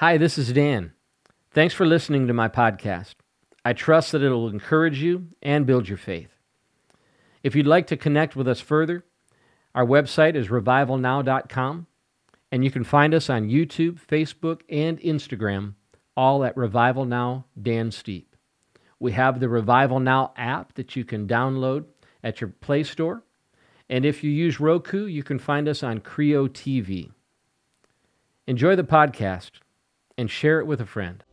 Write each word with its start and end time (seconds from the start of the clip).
Hi, 0.00 0.16
this 0.16 0.38
is 0.38 0.50
Dan. 0.54 0.94
Thanks 1.50 1.74
for 1.74 1.84
listening 1.84 2.26
to 2.26 2.32
my 2.32 2.48
podcast. 2.48 3.16
I 3.66 3.74
trust 3.74 4.12
that 4.12 4.22
it'll 4.22 4.48
encourage 4.48 5.02
you 5.02 5.26
and 5.42 5.66
build 5.66 5.90
your 5.90 5.98
faith. 5.98 6.30
If 7.42 7.54
you'd 7.54 7.66
like 7.66 7.86
to 7.88 7.98
connect 7.98 8.34
with 8.34 8.48
us 8.48 8.60
further, 8.60 9.04
our 9.74 9.84
website 9.84 10.36
is 10.36 10.48
revivalnow.com, 10.48 11.86
and 12.50 12.64
you 12.64 12.70
can 12.70 12.82
find 12.82 13.12
us 13.12 13.28
on 13.28 13.50
YouTube, 13.50 14.00
Facebook, 14.00 14.62
and 14.70 14.98
Instagram, 15.00 15.74
all 16.16 16.44
at 16.44 16.56
Revival 16.56 17.04
Now 17.04 17.44
Dan 17.60 17.90
Steepe. 17.90 18.32
We 18.98 19.12
have 19.12 19.38
the 19.38 19.50
Revival 19.50 20.00
Now 20.00 20.32
app 20.34 20.72
that 20.76 20.96
you 20.96 21.04
can 21.04 21.28
download 21.28 21.84
at 22.24 22.40
your 22.40 22.48
Play 22.48 22.84
Store, 22.84 23.22
and 23.90 24.06
if 24.06 24.24
you 24.24 24.30
use 24.30 24.60
Roku, 24.60 25.04
you 25.04 25.22
can 25.22 25.38
find 25.38 25.68
us 25.68 25.82
on 25.82 26.00
Creo 26.00 26.48
TV. 26.48 27.10
Enjoy 28.46 28.74
the 28.74 28.82
podcast 28.82 29.60
and 30.20 30.30
share 30.30 30.60
it 30.60 30.66
with 30.66 30.82
a 30.82 30.86
friend. 30.86 31.24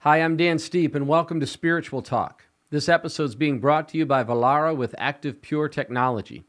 Hi, 0.00 0.18
I'm 0.18 0.36
Dan 0.36 0.58
Steepe, 0.58 0.94
and 0.94 1.08
welcome 1.08 1.40
to 1.40 1.46
Spiritual 1.46 2.02
Talk. 2.02 2.44
This 2.68 2.88
episode 2.88 3.24
is 3.24 3.34
being 3.34 3.60
brought 3.60 3.88
to 3.90 3.98
you 3.98 4.04
by 4.04 4.22
Vollara 4.24 4.76
with 4.76 4.94
Active 4.98 5.40
Pure 5.40 5.70
Technology. 5.70 6.44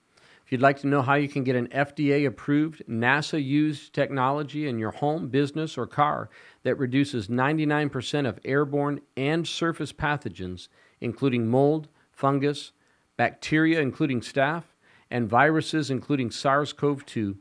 You'd 0.54 0.62
like 0.62 0.82
to 0.82 0.88
know 0.88 1.02
how 1.02 1.16
you 1.16 1.28
can 1.28 1.44
get 1.44 1.56
an 1.56 1.68
FDA 1.70 2.28
approved, 2.28 2.84
NASA 2.88 3.44
used 3.44 3.92
technology 3.92 4.68
in 4.68 4.78
your 4.78 4.92
home, 4.92 5.30
business, 5.30 5.80
or 5.80 5.88
car 5.88 6.30
that 6.62 6.78
reduces 6.78 7.28
99% 7.28 8.30
of 8.30 8.40
airborne 8.46 9.02
and 9.18 9.48
surface 9.48 9.92
pathogens, 9.92 10.68
including 11.02 11.48
mold, 11.48 11.88
fungus, 12.12 12.72
bacteria, 13.18 13.82
including 13.82 14.22
staph, 14.22 14.66
and 15.10 15.28
viruses, 15.28 15.90
including 15.90 16.30
SARS 16.30 16.72
CoV 16.72 17.04
2, 17.04 17.36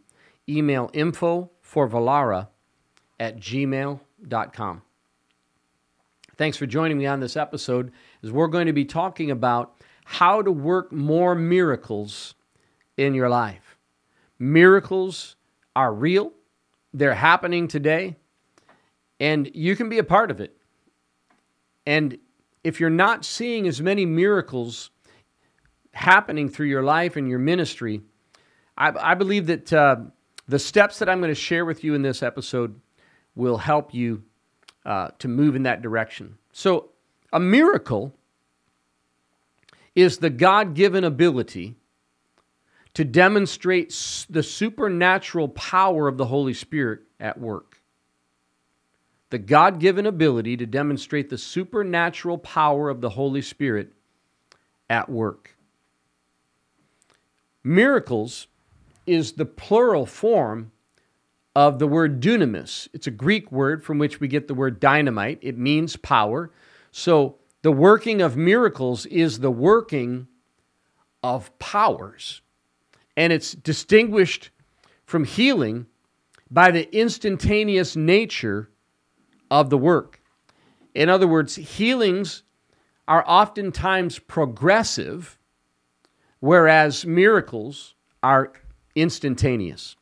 email 0.49 0.89
info 0.95 1.51
for 1.61 1.87
Vollara 1.87 2.49
at 3.21 3.39
gmail.com. 3.39 4.83
Thanks 6.39 6.57
for 6.57 6.65
joining 6.65 6.97
me 6.97 7.05
on 7.05 7.21
this 7.21 7.37
episode 7.37 7.93
as 8.23 8.33
we're 8.33 8.47
going 8.47 8.69
to 8.69 8.73
be 8.73 8.87
talking 8.87 9.31
about 9.31 9.75
how 10.03 10.41
to 10.41 10.51
work 10.51 10.91
more 10.91 11.35
miracles 11.35 12.37
in 13.03 13.15
your 13.15 13.29
life. 13.29 13.79
Miracles 14.39 15.37
are 15.75 15.93
real, 15.93 16.33
they're 16.93 17.15
happening 17.15 17.69
today, 17.69 18.17
and 19.21 19.51
you 19.55 19.77
can 19.77 19.89
be 19.89 19.99
a 19.99 20.05
part 20.05 20.31
of 20.31 20.41
it. 20.41 20.57
And 21.87 22.19
if 22.65 22.81
you're 22.81 22.91
not 22.91 23.25
seeing 23.25 23.67
as 23.67 23.81
many 23.81 24.07
miracles 24.07 24.91
happening 25.93 26.49
through 26.49 26.67
your 26.67 26.83
life 26.83 27.17
and 27.17 27.29
your 27.29 27.39
ministry, 27.39 28.03
I, 28.77 28.93
I 29.13 29.15
believe 29.15 29.47
that 29.47 29.73
uh, 29.73 29.97
the 30.49 30.59
steps 30.59 30.99
that 30.99 31.09
I'm 31.09 31.21
going 31.21 31.31
to 31.31 31.35
share 31.35 31.65
with 31.65 31.85
you 31.85 31.95
in 31.95 32.03
this 32.03 32.23
episode 32.23 32.81
will 33.35 33.59
help 33.59 33.95
you 33.95 34.23
uh, 34.85 35.09
to 35.19 35.29
move 35.29 35.57
in 35.57 35.63
that 35.65 35.83
direction. 35.83 36.37
So, 36.53 36.91
a 37.33 37.41
miracle 37.41 38.13
is 39.95 40.19
the 40.19 40.31
God 40.31 40.75
given 40.75 41.05
ability 41.05 41.77
to 42.95 43.05
demonstrate 43.05 43.91
the 44.29 44.43
supernatural 44.43 45.49
power 45.49 46.09
of 46.09 46.19
the 46.19 46.27
Holy 46.27 46.55
Spirit 46.55 47.01
at 47.19 47.39
work. 47.41 47.81
The 49.31 49.39
God 49.39 49.81
given 49.81 50.05
ability 50.05 50.59
to 50.59 50.67
demonstrate 50.67 51.31
the 51.31 51.39
supernatural 51.39 52.37
power 52.37 52.91
of 52.91 53.01
the 53.01 53.11
Holy 53.11 53.41
Spirit 53.41 53.93
at 54.91 55.09
work. 55.09 55.57
Miracles 57.65 58.49
is 59.07 59.33
the 59.33 59.47
plural 59.47 60.05
form 60.05 60.71
of 61.57 61.79
the 61.79 61.87
word 61.87 62.21
dunamis. 62.21 62.89
It's 62.93 63.07
a 63.07 63.11
Greek 63.11 63.51
word 63.51 63.83
from 63.83 63.99
which 63.99 64.21
we 64.21 64.29
get 64.29 64.49
the 64.49 64.55
word 64.55 64.81
dynamite. 64.81 65.39
It 65.41 65.57
means 65.57 65.97
power. 65.97 66.51
So 66.91 67.37
the 67.63 67.73
working 67.73 68.21
of 68.21 68.37
miracles 68.37 69.07
is 69.07 69.39
the 69.39 69.51
working 69.51 70.29
of 71.23 71.57
powers 71.59 72.43
and 73.17 73.33
it's 73.33 73.53
distinguished 73.53 74.51
from 75.05 75.25
healing 75.25 75.87
by 76.51 76.71
the 76.71 76.95
instantaneous 76.95 77.97
nature 77.97 78.71
of 79.51 79.71
the 79.71 79.79
work. 79.79 80.21
In 80.95 81.09
other 81.09 81.27
words, 81.27 81.57
healings 81.57 82.43
are 83.09 83.25
oftentimes 83.27 84.19
progressive, 84.19 85.39
whereas 86.41 87.05
miracles 87.05 87.95
are 88.23 88.53
instantaneous. 88.95 89.97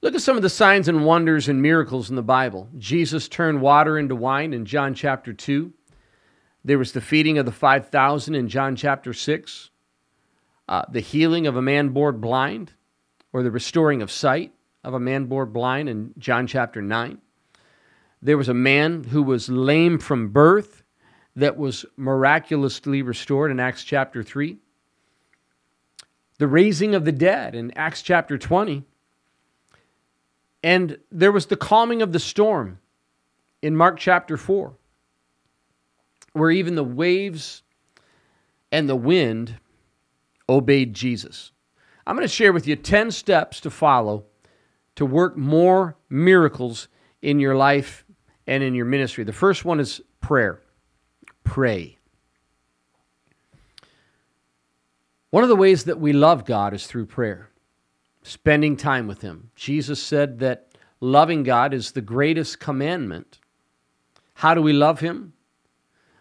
Look 0.00 0.14
at 0.14 0.22
some 0.22 0.36
of 0.36 0.42
the 0.42 0.50
signs 0.50 0.88
and 0.88 1.04
wonders 1.04 1.48
and 1.48 1.62
miracles 1.62 2.10
in 2.10 2.16
the 2.16 2.22
Bible. 2.22 2.68
Jesus 2.76 3.28
turned 3.28 3.60
water 3.60 3.98
into 3.98 4.16
wine 4.16 4.52
in 4.52 4.64
John 4.64 4.94
chapter 4.94 5.32
2. 5.32 5.72
There 6.64 6.78
was 6.78 6.92
the 6.92 7.00
feeding 7.00 7.38
of 7.38 7.46
the 7.46 7.52
5,000 7.52 8.34
in 8.34 8.48
John 8.48 8.74
chapter 8.74 9.12
6 9.12 9.70
uh, 10.68 10.84
the 10.90 11.00
healing 11.00 11.46
of 11.46 11.56
a 11.56 11.62
man 11.62 11.90
born 11.90 12.20
blind 12.20 12.72
or 13.32 13.42
the 13.42 13.50
restoring 13.50 14.02
of 14.02 14.10
sight 14.10 14.52
of 14.84 14.94
a 14.94 15.00
man 15.00 15.26
born 15.26 15.52
blind 15.52 15.88
in 15.88 16.12
John 16.18 16.46
chapter 16.46 16.82
9. 16.82 17.18
There 18.20 18.38
was 18.38 18.48
a 18.48 18.54
man 18.54 19.04
who 19.04 19.22
was 19.22 19.48
lame 19.48 19.98
from 19.98 20.28
birth 20.28 20.82
that 21.34 21.56
was 21.56 21.84
miraculously 21.96 23.02
restored 23.02 23.50
in 23.50 23.58
Acts 23.58 23.84
chapter 23.84 24.22
3. 24.22 24.58
The 26.38 26.46
raising 26.46 26.94
of 26.94 27.04
the 27.04 27.12
dead 27.12 27.54
in 27.54 27.76
Acts 27.76 28.02
chapter 28.02 28.38
20. 28.38 28.84
And 30.62 30.98
there 31.10 31.32
was 31.32 31.46
the 31.46 31.56
calming 31.56 32.02
of 32.02 32.12
the 32.12 32.20
storm 32.20 32.78
in 33.62 33.76
Mark 33.76 33.98
chapter 33.98 34.36
4, 34.36 34.74
where 36.32 36.50
even 36.50 36.74
the 36.74 36.84
waves 36.84 37.62
and 38.70 38.88
the 38.88 38.96
wind 38.96 39.58
obeyed 40.48 40.94
Jesus. 40.94 41.52
I'm 42.06 42.16
going 42.16 42.26
to 42.26 42.32
share 42.32 42.52
with 42.52 42.66
you 42.66 42.76
10 42.76 43.10
steps 43.10 43.60
to 43.60 43.70
follow 43.70 44.26
to 44.96 45.06
work 45.06 45.36
more 45.36 45.96
miracles 46.10 46.88
in 47.20 47.40
your 47.40 47.54
life 47.54 48.04
and 48.46 48.62
in 48.62 48.74
your 48.74 48.84
ministry. 48.84 49.24
The 49.24 49.32
first 49.32 49.64
one 49.64 49.80
is 49.80 50.00
prayer. 50.20 50.60
Pray. 51.44 51.98
One 55.30 55.42
of 55.42 55.48
the 55.48 55.56
ways 55.56 55.84
that 55.84 55.98
we 55.98 56.12
love 56.12 56.44
God 56.44 56.74
is 56.74 56.86
through 56.86 57.06
prayer, 57.06 57.48
spending 58.22 58.76
time 58.76 59.06
with 59.06 59.22
Him. 59.22 59.50
Jesus 59.54 60.02
said 60.02 60.40
that 60.40 60.68
loving 61.00 61.42
God 61.42 61.72
is 61.72 61.92
the 61.92 62.02
greatest 62.02 62.60
commandment. 62.60 63.38
How 64.34 64.54
do 64.54 64.60
we 64.60 64.74
love 64.74 65.00
Him? 65.00 65.32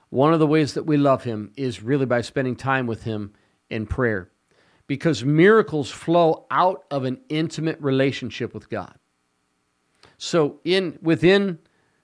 One 0.09 0.33
of 0.33 0.39
the 0.39 0.47
ways 0.47 0.75
that 0.75 0.85
we 0.85 0.95
love 0.95 1.25
Him 1.25 1.51
is 1.57 1.83
really 1.83 2.05
by 2.05 2.21
spending 2.21 2.55
time 2.55 2.87
with 2.87 3.03
Him 3.03 3.33
in 3.71 3.85
prayer 3.85 4.29
because 4.87 5.23
miracles 5.23 5.89
flow 5.89 6.45
out 6.51 6.83
of 6.91 7.05
an 7.05 7.19
intimate 7.29 7.79
relationship 7.79 8.53
with 8.53 8.69
God. 8.69 8.93
So 10.17 10.59
in 10.63 10.99
within 11.01 11.59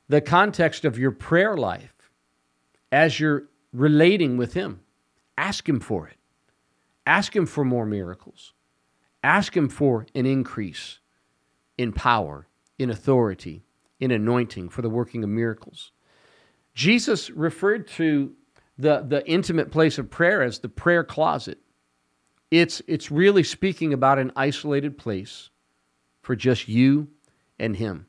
the 0.08 0.22
context 0.22 0.86
of 0.86 0.98
your 0.98 1.12
prayer 1.12 1.58
life 1.58 1.94
as 2.92 3.20
you're 3.20 3.44
relating 3.74 4.38
with 4.38 4.54
him, 4.54 4.80
ask 5.38 5.68
him 5.68 5.80
for 5.80 6.08
it. 6.08 6.18
Ask 7.06 7.36
him 7.36 7.46
for 7.46 7.64
more 7.64 7.86
miracles. 7.86 8.54
Ask 9.24 9.56
him 9.56 9.70
for 9.70 10.06
an 10.16 10.26
increase 10.26 11.00
in 11.78 11.92
power, 11.94 12.48
in 12.80 12.90
authority, 12.90 13.64
in 14.00 14.12
anointing 14.12 14.70
for 14.70 14.82
the 14.82 14.90
working 14.90 15.24
of 15.24 15.30
miracles. 15.30 15.92
Jesus 16.74 17.30
referred 17.30 17.88
to 17.88 18.34
the, 18.78 19.04
the 19.08 19.28
intimate 19.28 19.72
place 19.72 19.98
of 19.98 20.10
prayer 20.10 20.42
as 20.42 20.60
the 20.60 20.70
prayer 20.70 21.04
closet. 21.04 21.60
It's, 22.50 22.82
it's 22.88 23.12
really 23.12 23.44
speaking 23.44 23.94
about 23.94 24.20
an 24.20 24.32
isolated 24.36 24.98
place 24.98 25.50
for 26.22 26.36
just 26.36 26.68
you 26.68 27.08
and 27.60 27.76
Him. 27.76 28.08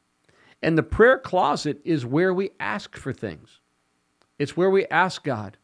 And 0.63 0.77
the 0.77 0.83
prayer 0.83 1.19
closet 1.19 1.81
is 1.85 2.05
where 2.05 2.35
we 2.35 2.51
ask 2.59 2.97
for 2.97 3.13
things, 3.13 3.61
it's 4.39 4.57
where 4.57 4.71
we 4.71 4.87
ask 4.87 5.25
God 5.25 5.57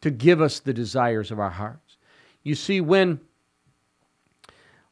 to 0.00 0.10
give 0.10 0.40
us 0.40 0.60
the 0.60 0.72
desires 0.72 1.30
of 1.30 1.38
our 1.38 1.50
hearts. 1.50 1.96
You 2.42 2.54
see, 2.54 2.80
when, 2.80 3.20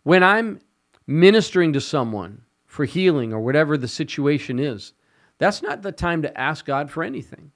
when 0.04 0.22
I'm 0.22 0.60
ministering 1.06 1.72
to 1.72 1.80
someone 1.80 2.42
for 2.66 2.84
healing 2.84 3.32
or 3.32 3.40
whatever 3.40 3.76
the 3.76 3.88
situation 3.88 4.60
is, 4.60 4.92
that's 5.38 5.62
not 5.62 5.82
the 5.82 5.92
time 5.92 6.22
to 6.22 6.40
ask 6.40 6.64
God 6.64 6.90
for 6.90 7.02
anything. 7.02 7.50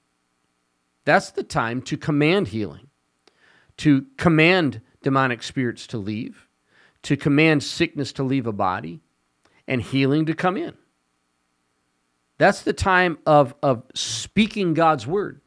That's 1.05 1.31
the 1.31 1.43
time 1.43 1.81
to 1.83 1.97
command 1.97 2.49
healing, 2.49 2.87
to 3.77 4.05
command 4.17 4.81
demonic 5.05 5.43
spirits 5.43 5.85
to 5.85 5.99
leave, 5.99 6.47
to 7.03 7.15
command 7.15 7.61
sickness 7.61 8.11
to 8.11 8.23
leave 8.23 8.47
a 8.47 8.51
body, 8.51 9.01
and 9.67 9.79
healing 9.79 10.25
to 10.25 10.33
come 10.33 10.57
in. 10.57 10.73
That's 12.39 12.63
the 12.63 12.73
time 12.73 13.19
of, 13.23 13.53
of 13.61 13.83
speaking 13.93 14.73
God's 14.73 15.05
word. 15.05 15.41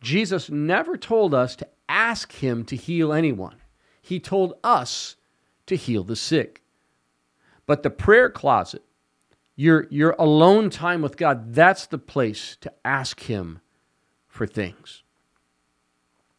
Jesus 0.00 0.50
never 0.50 0.96
told 0.96 1.34
us 1.34 1.54
to 1.54 1.68
ask 1.88 2.32
him 2.32 2.64
to 2.64 2.74
heal 2.74 3.12
anyone, 3.12 3.56
he 4.02 4.18
told 4.18 4.54
us 4.64 5.14
to 5.66 5.76
heal 5.76 6.02
the 6.02 6.16
sick. 6.16 6.62
But 7.64 7.84
the 7.84 7.90
prayer 7.90 8.28
closet, 8.28 8.82
your, 9.54 9.86
your 9.88 10.16
alone 10.18 10.68
time 10.68 11.00
with 11.00 11.16
God, 11.16 11.54
that's 11.54 11.86
the 11.86 11.98
place 11.98 12.56
to 12.60 12.72
ask 12.84 13.20
him 13.20 13.60
for 14.26 14.48
things. 14.48 15.04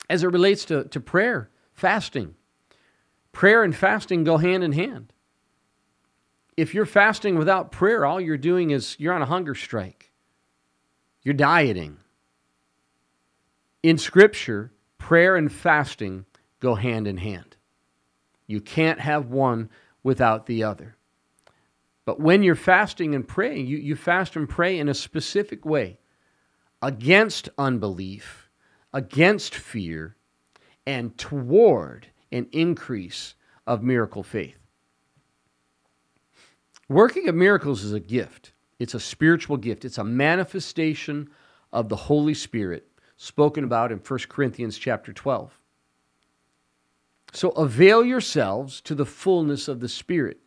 As 0.10 0.24
it 0.24 0.28
relates 0.28 0.66
to, 0.66 0.84
to 0.86 1.00
prayer, 1.00 1.50
fasting, 1.74 2.36
prayer 3.38 3.64
and 3.64 3.76
fasting 3.76 4.24
go 4.24 4.38
hand 4.38 4.64
in 4.64 4.72
hand 4.72 5.14
if 6.58 6.74
you're 6.74 6.88
fasting 6.88 7.38
without 7.38 7.72
prayer, 7.72 8.04
all 8.04 8.20
you're 8.20 8.36
doing 8.36 8.72
is 8.72 8.96
you're 9.00 9.14
on 9.14 9.22
a 9.22 9.28
hunger 9.28 9.54
strike. 9.54 10.12
You're 11.22 11.36
dieting. 11.36 11.98
In 13.84 14.00
Scripture, 14.00 14.74
prayer 14.98 15.36
and 15.36 15.52
fasting 15.52 16.26
go 16.60 16.74
hand 16.74 17.08
in 17.08 17.18
hand. 17.18 17.56
You 18.48 18.60
can't 18.60 19.00
have 19.00 19.30
one 19.30 19.70
without 20.02 20.48
the 20.48 20.64
other. 20.64 20.98
But 22.06 22.20
when 22.20 22.42
you're 22.42 22.56
fasting 22.56 23.14
and 23.14 23.28
praying, 23.28 23.68
you, 23.68 23.78
you 23.78 23.96
fast 23.96 24.36
and 24.36 24.50
pray 24.50 24.80
in 24.80 24.90
a 24.90 24.94
specific 24.94 25.64
way 25.64 26.00
against 26.82 27.50
unbelief, 27.58 28.50
against 28.94 29.54
fear, 29.54 30.16
and 30.88 31.16
toward 31.18 32.08
an 32.32 32.48
increase 32.52 33.36
of 33.66 33.84
miracle 33.84 34.24
faith. 34.24 34.58
Working 36.90 37.28
of 37.28 37.36
miracles 37.36 37.84
is 37.84 37.94
a 37.94 38.00
gift. 38.00 38.54
It's 38.80 38.94
a 38.94 39.00
spiritual 39.00 39.58
gift. 39.58 39.84
It's 39.84 39.98
a 39.98 40.04
manifestation 40.04 41.30
of 41.74 41.90
the 41.90 41.96
Holy 41.96 42.34
Spirit 42.34 42.88
spoken 43.18 43.64
about 43.64 43.92
in 43.92 43.98
1 43.98 44.20
Corinthians 44.30 44.78
chapter 44.78 45.12
12. 45.12 45.60
So 47.34 47.50
avail 47.50 48.06
yourselves 48.06 48.80
to 48.82 48.96
the 48.96 49.06
fullness 49.06 49.68
of 49.68 49.80
the 49.80 49.90
Spirit. 49.90 50.40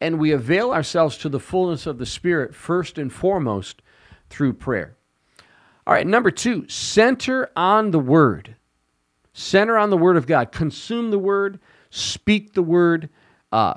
And 0.00 0.18
we 0.18 0.30
avail 0.30 0.72
ourselves 0.72 1.16
to 1.18 1.28
the 1.28 1.40
fullness 1.40 1.86
of 1.86 1.98
the 1.98 2.06
Spirit 2.06 2.54
first 2.54 2.98
and 2.98 3.12
foremost 3.12 3.82
through 4.28 4.52
prayer. 4.54 4.96
All 5.86 5.94
right, 5.94 6.06
number 6.06 6.30
two, 6.30 6.68
center 6.68 7.50
on 7.56 7.92
the 7.92 7.98
Word. 7.98 8.56
Center 9.38 9.78
on 9.78 9.90
the 9.90 9.96
Word 9.96 10.16
of 10.16 10.26
God. 10.26 10.52
Consume 10.52 11.10
the 11.10 11.18
Word, 11.18 11.60
speak 11.90 12.54
the 12.54 12.62
Word, 12.62 13.08
uh, 13.52 13.74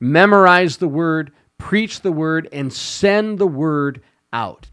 memorize 0.00 0.76
the 0.78 0.88
Word, 0.88 1.32
preach 1.58 2.00
the 2.00 2.12
word, 2.12 2.48
and 2.52 2.72
send 2.72 3.38
the 3.38 3.46
word 3.46 4.02
out. 4.32 4.68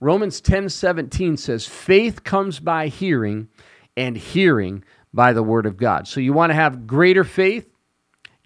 Romans 0.00 0.40
10 0.40 0.68
17 0.68 1.36
says, 1.36 1.66
Faith 1.66 2.24
comes 2.24 2.60
by 2.60 2.88
hearing, 2.88 3.48
and 3.96 4.16
hearing 4.16 4.84
by 5.12 5.32
the 5.32 5.42
word 5.42 5.66
of 5.66 5.76
God. 5.76 6.06
So 6.06 6.20
you 6.20 6.32
want 6.32 6.50
to 6.50 6.54
have 6.54 6.86
greater 6.86 7.24
faith? 7.24 7.68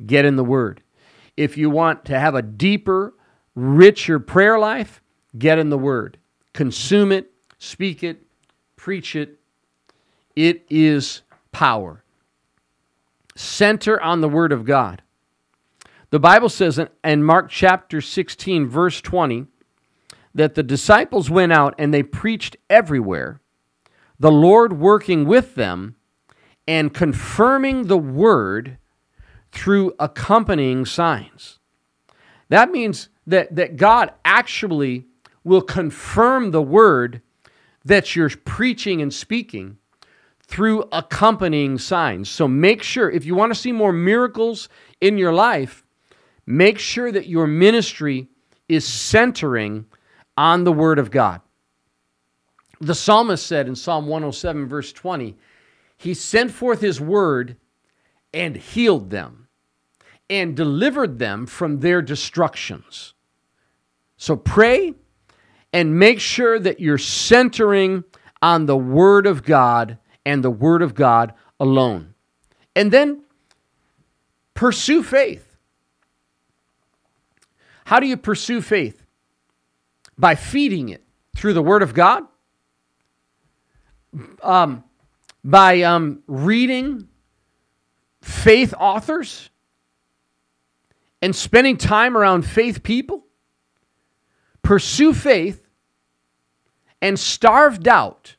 Get 0.05 0.25
in 0.25 0.37
the 0.37 0.45
word. 0.45 0.83
If 1.37 1.57
you 1.57 1.71
want 1.71 2.05
to 2.07 2.19
have 2.19 2.35
a 2.35 2.43
deeper, 2.43 3.15
richer 3.55 4.19
prayer 4.19 4.59
life, 4.59 5.03
get 5.37 5.59
in 5.59 5.71
the 5.71 5.79
word. 5.79 6.19
Consume 6.53 7.13
it, 7.13 7.31
speak 7.59 8.03
it, 8.03 8.23
preach 8.77 9.15
it. 9.15 9.39
It 10.35 10.65
is 10.71 11.23
power. 11.53 12.03
Center 13.37 14.01
on 14.01 14.21
the 14.21 14.29
word 14.29 14.53
of 14.53 14.65
God. 14.65 15.03
The 16.11 16.21
Bible 16.21 16.49
says 16.49 16.79
in 17.05 17.25
Mark 17.25 17.49
chapter 17.49 18.01
16, 18.01 18.69
verse 18.69 19.01
20, 19.01 19.47
that 20.35 20.55
the 20.55 20.63
disciples 20.63 21.31
went 21.31 21.53
out 21.53 21.75
and 21.79 21.93
they 21.93 22.03
preached 22.03 22.57
everywhere, 22.69 23.41
the 24.19 24.33
Lord 24.33 24.75
working 24.75 25.25
with 25.25 25.55
them 25.55 25.97
and 26.67 26.93
confirming 26.93 27.87
the 27.87 27.99
word 27.99 28.79
through 29.53 29.95
accompanying 29.99 30.87
signs. 30.87 31.59
That 32.49 32.71
means 32.71 33.09
that, 33.27 33.55
that 33.57 33.77
God 33.77 34.13
actually 34.25 35.07
will 35.45 35.63
confirm 35.63 36.51
the 36.51 36.63
word 36.63 37.23
that 37.85 38.15
you're 38.15 38.31
preaching 38.31 39.03
and 39.03 39.13
speaking 39.13 39.79
through 40.53 40.85
accompanying 40.93 41.79
signs. 41.79 42.29
So 42.29 42.47
make 42.47 42.83
sure, 42.83 43.11
if 43.11 43.25
you 43.25 43.35
want 43.35 43.55
to 43.55 43.59
see 43.59 43.73
more 43.73 43.93
miracles 43.93 44.69
in 45.01 45.19
your 45.19 45.33
life, 45.33 45.83
Make 46.47 46.79
sure 46.79 47.13
that 47.13 47.29
your 47.29 47.47
ministry 47.47 48.29
is 48.69 48.87
centering 48.87 49.87
on 50.37 50.65
the 50.65 50.73
Word 50.73 50.99
of 50.99 51.11
God. 51.11 51.41
The 52.81 52.95
psalmist 52.95 53.47
said 53.47 53.69
in 53.69 53.77
Psalm 53.77 54.07
107, 54.07 54.67
verse 54.67 54.93
20, 54.93 55.37
He 55.97 56.15
sent 56.15 56.51
forth 56.51 56.81
His 56.81 57.01
word 57.01 57.57
and 58.35 58.57
healed 58.57 59.11
them 59.11 59.49
and 60.29 60.57
delivered 60.57 61.19
them 61.19 61.47
from 61.47 61.79
their 61.79 62.03
destructions. 62.03 63.15
So 64.17 64.37
pray 64.37 64.95
and 65.73 65.99
make 65.99 66.19
sure 66.19 66.59
that 66.59 66.81
you're 66.81 66.99
centering 66.99 68.05
on 68.41 68.67
the 68.67 68.77
Word 68.77 69.27
of 69.27 69.45
God 69.45 69.99
and 70.25 70.43
the 70.43 70.51
Word 70.51 70.83
of 70.83 70.95
God 70.95 71.35
alone. 71.59 72.15
And 72.75 72.91
then 72.91 73.23
pursue 74.55 75.03
faith. 75.03 75.57
How 77.85 78.01
do 78.01 78.07
you 78.07 78.17
pursue 78.17 78.61
faith? 78.61 79.05
By 80.17 80.35
feeding 80.35 80.89
it 80.89 81.03
through 81.37 81.55
the 81.55 81.63
Word 81.63 81.83
of 81.83 81.95
God, 81.95 82.25
um, 84.43 84.85
by 85.43 85.83
um, 85.83 86.23
reading 86.27 87.09
faith 88.21 88.73
authors, 88.79 89.51
and 91.21 91.35
spending 91.35 91.77
time 91.77 92.17
around 92.17 92.43
faith 92.43 92.83
people. 92.83 93.25
Pursue 94.63 95.15
faith 95.15 95.67
and 97.01 97.19
starve 97.19 97.83
doubt, 97.83 98.37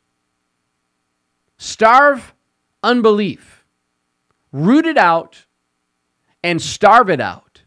starve 1.64 2.34
unbelief, 2.84 3.66
root 4.52 4.86
it 4.86 4.98
out 4.98 5.46
and 6.44 6.62
starve 6.62 7.10
it 7.10 7.22
out. 7.22 7.62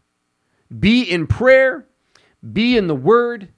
Be 0.79 1.01
in 1.01 1.25
prayer, 1.25 1.87
be 2.53 2.77
in 2.77 2.87
the 2.87 2.95
word, 2.95 3.49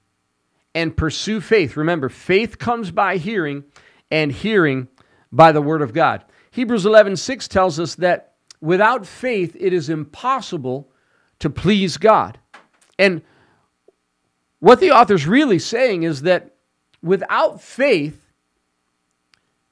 and 0.73 0.95
pursue 0.95 1.41
faith. 1.41 1.75
Remember, 1.75 2.07
faith 2.07 2.57
comes 2.57 2.91
by 2.91 3.17
hearing, 3.17 3.65
and 4.09 4.31
hearing 4.31 4.87
by 5.31 5.51
the 5.51 5.61
word 5.61 5.81
of 5.81 5.93
God. 5.93 6.23
Hebrews 6.51 6.85
11 6.85 7.17
6 7.17 7.47
tells 7.47 7.79
us 7.79 7.95
that 7.95 8.35
without 8.61 9.05
faith, 9.05 9.57
it 9.59 9.73
is 9.73 9.89
impossible 9.89 10.89
to 11.39 11.49
please 11.49 11.97
God. 11.97 12.39
And 12.97 13.21
what 14.59 14.79
the 14.79 14.91
author's 14.91 15.27
really 15.27 15.59
saying 15.59 16.03
is 16.03 16.21
that 16.21 16.55
without 17.01 17.61
faith, 17.61 18.28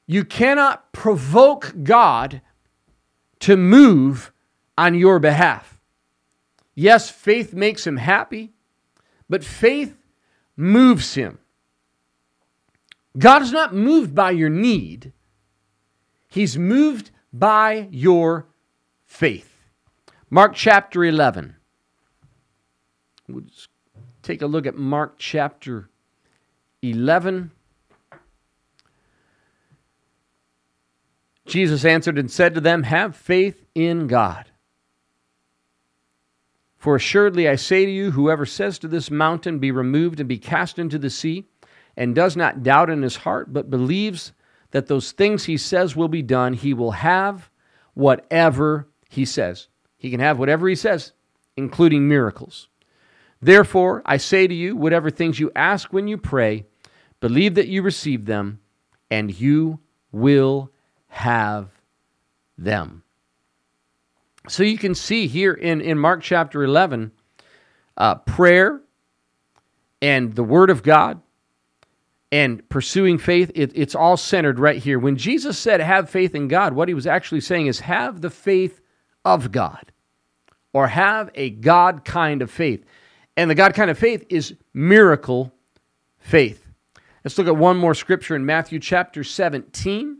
you 0.07 0.23
cannot 0.23 0.91
provoke 0.93 1.73
God 1.83 2.41
to 3.41 3.57
move 3.57 4.31
on 4.77 4.95
your 4.95 5.19
behalf. 5.19 5.79
Yes, 6.73 7.09
faith 7.09 7.53
makes 7.53 7.85
him 7.85 7.97
happy, 7.97 8.53
but 9.29 9.43
faith 9.43 9.97
moves 10.55 11.15
him. 11.15 11.39
God 13.17 13.41
is 13.41 13.51
not 13.51 13.75
moved 13.75 14.15
by 14.15 14.31
your 14.31 14.49
need, 14.49 15.11
He's 16.29 16.57
moved 16.57 17.11
by 17.33 17.87
your 17.89 18.47
faith. 19.05 19.57
Mark 20.29 20.53
chapter 20.53 21.03
11. 21.03 21.55
We'll 23.27 23.41
just 23.41 23.69
take 24.21 24.41
a 24.41 24.47
look 24.47 24.67
at 24.67 24.75
Mark 24.75 25.15
chapter 25.17 25.89
11. 26.81 27.51
Jesus 31.47 31.85
answered 31.85 32.17
and 32.17 32.29
said 32.29 32.53
to 32.55 32.61
them, 32.61 32.83
Have 32.83 33.15
faith 33.15 33.65
in 33.73 34.07
God. 34.07 34.45
For 36.77 36.95
assuredly 36.95 37.49
I 37.49 37.55
say 37.55 37.85
to 37.85 37.91
you, 37.91 38.11
whoever 38.11 38.45
says 38.45 38.77
to 38.79 38.87
this 38.87 39.09
mountain, 39.09 39.59
Be 39.59 39.71
removed 39.71 40.19
and 40.19 40.29
be 40.29 40.37
cast 40.37 40.77
into 40.77 40.99
the 40.99 41.09
sea, 41.09 41.45
and 41.95 42.13
does 42.13 42.37
not 42.37 42.63
doubt 42.63 42.89
in 42.89 43.01
his 43.01 43.17
heart, 43.17 43.51
but 43.51 43.69
believes 43.69 44.33
that 44.71 44.87
those 44.87 45.11
things 45.11 45.45
he 45.45 45.57
says 45.57 45.95
will 45.95 46.07
be 46.07 46.21
done, 46.21 46.53
he 46.53 46.73
will 46.73 46.91
have 46.91 47.49
whatever 47.93 48.87
he 49.09 49.25
says. 49.25 49.67
He 49.97 50.11
can 50.11 50.19
have 50.19 50.37
whatever 50.37 50.67
he 50.67 50.75
says, 50.75 51.13
including 51.55 52.07
miracles. 52.07 52.67
Therefore, 53.41 54.01
I 54.05 54.17
say 54.17 54.47
to 54.47 54.53
you, 54.53 54.75
whatever 54.75 55.09
things 55.09 55.39
you 55.39 55.51
ask 55.55 55.91
when 55.91 56.07
you 56.07 56.17
pray, 56.17 56.65
believe 57.19 57.55
that 57.55 57.67
you 57.67 57.81
receive 57.81 58.25
them, 58.25 58.59
and 59.09 59.39
you 59.39 59.79
will 60.11 60.71
have 61.17 61.69
them. 62.57 63.03
So 64.47 64.63
you 64.63 64.77
can 64.77 64.95
see 64.95 65.27
here 65.27 65.53
in, 65.53 65.81
in 65.81 65.97
Mark 65.97 66.21
chapter 66.21 66.63
11, 66.63 67.11
uh, 67.97 68.15
prayer 68.15 68.81
and 70.01 70.35
the 70.35 70.43
Word 70.43 70.69
of 70.69 70.83
God 70.83 71.21
and 72.31 72.67
pursuing 72.69 73.17
faith, 73.17 73.51
it, 73.55 73.71
it's 73.73 73.95
all 73.95 74.15
centered 74.17 74.59
right 74.59 74.81
here. 74.81 74.99
When 74.99 75.17
Jesus 75.17 75.57
said, 75.57 75.79
have 75.79 76.09
faith 76.09 76.35
in 76.35 76.47
God, 76.47 76.73
what 76.73 76.87
he 76.87 76.93
was 76.93 77.07
actually 77.07 77.41
saying 77.41 77.67
is, 77.67 77.79
have 77.81 78.21
the 78.21 78.29
faith 78.29 78.79
of 79.25 79.51
God 79.51 79.91
or 80.73 80.87
have 80.87 81.29
a 81.35 81.49
God 81.49 82.05
kind 82.05 82.41
of 82.41 82.51
faith. 82.51 82.85
And 83.35 83.49
the 83.49 83.55
God 83.55 83.73
kind 83.73 83.89
of 83.89 83.97
faith 83.97 84.25
is 84.29 84.53
miracle 84.73 85.51
faith. 86.19 86.65
Let's 87.23 87.37
look 87.37 87.47
at 87.47 87.57
one 87.57 87.77
more 87.77 87.95
scripture 87.95 88.35
in 88.35 88.45
Matthew 88.45 88.79
chapter 88.79 89.23
17. 89.23 90.19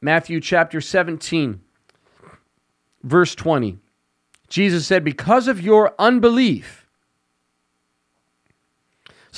Matthew 0.00 0.40
chapter 0.40 0.80
17, 0.80 1.60
verse 3.02 3.34
20. 3.34 3.78
Jesus 4.48 4.86
said, 4.86 5.04
Because 5.04 5.48
of 5.48 5.60
your 5.60 5.94
unbelief, 5.98 6.88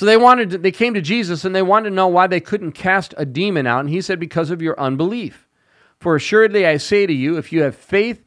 so 0.01 0.05
they 0.05 0.17
wanted 0.17 0.49
to, 0.51 0.57
they 0.57 0.71
came 0.71 0.93
to 0.93 1.01
Jesus 1.01 1.45
and 1.45 1.55
they 1.55 1.61
wanted 1.61 1.89
to 1.89 1.95
know 1.95 2.07
why 2.07 2.27
they 2.27 2.39
couldn't 2.39 2.71
cast 2.71 3.13
a 3.17 3.25
demon 3.25 3.67
out 3.67 3.81
and 3.81 3.89
he 3.89 4.01
said 4.01 4.19
because 4.19 4.49
of 4.49 4.61
your 4.61 4.79
unbelief. 4.79 5.47
For 5.99 6.15
assuredly 6.15 6.65
I 6.65 6.77
say 6.77 7.05
to 7.05 7.13
you 7.13 7.37
if 7.37 7.51
you 7.51 7.61
have 7.61 7.75
faith 7.75 8.23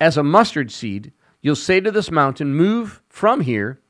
as 0.00 0.18
a 0.18 0.22
mustard 0.22 0.70
seed 0.70 1.12
you'll 1.40 1.56
say 1.56 1.80
to 1.80 1.90
this 1.90 2.10
mountain 2.10 2.54
move 2.54 3.00
from 3.08 3.40
here 3.40 3.80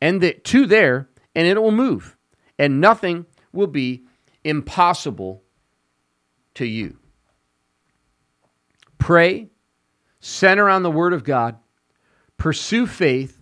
and 0.00 0.20
the, 0.20 0.34
to 0.34 0.66
there 0.66 1.08
and 1.34 1.48
it 1.48 1.60
will 1.60 1.72
move 1.72 2.16
and 2.58 2.80
nothing 2.80 3.26
will 3.52 3.66
be 3.66 4.04
impossible 4.44 5.42
to 6.56 6.66
you. 6.66 6.98
Pray, 8.98 9.48
center 10.20 10.68
on 10.68 10.82
the 10.82 10.90
word 10.90 11.12
of 11.12 11.24
God, 11.24 11.56
pursue 12.36 12.86
faith 12.86 13.40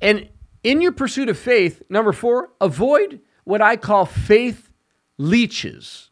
and 0.00 0.28
in 0.62 0.80
your 0.80 0.92
pursuit 0.92 1.28
of 1.28 1.38
faith, 1.38 1.82
number 1.88 2.12
four, 2.12 2.50
avoid 2.60 3.20
what 3.44 3.62
I 3.62 3.76
call 3.76 4.04
faith 4.04 4.70
leeches 5.16 6.10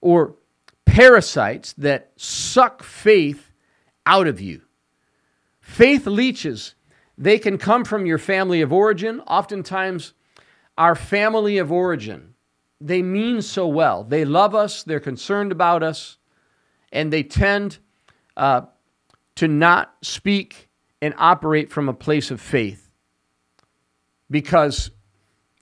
or 0.00 0.36
parasites 0.84 1.72
that 1.74 2.12
suck 2.16 2.82
faith 2.82 3.50
out 4.04 4.26
of 4.26 4.40
you. 4.40 4.60
Faith 5.60 6.06
leeches, 6.06 6.74
they 7.16 7.38
can 7.38 7.56
come 7.56 7.84
from 7.84 8.04
your 8.04 8.18
family 8.18 8.60
of 8.60 8.72
origin. 8.72 9.20
Oftentimes, 9.20 10.12
our 10.76 10.94
family 10.94 11.56
of 11.56 11.72
origin, 11.72 12.33
they 12.80 13.02
mean 13.02 13.42
so 13.42 13.66
well. 13.66 14.04
They 14.04 14.24
love 14.24 14.54
us, 14.54 14.82
they're 14.82 15.00
concerned 15.00 15.52
about 15.52 15.82
us, 15.82 16.18
and 16.92 17.12
they 17.12 17.22
tend 17.22 17.78
uh, 18.36 18.62
to 19.36 19.48
not 19.48 19.94
speak 20.02 20.68
and 21.00 21.14
operate 21.18 21.70
from 21.70 21.88
a 21.88 21.94
place 21.94 22.30
of 22.30 22.40
faith 22.40 22.90
because 24.30 24.90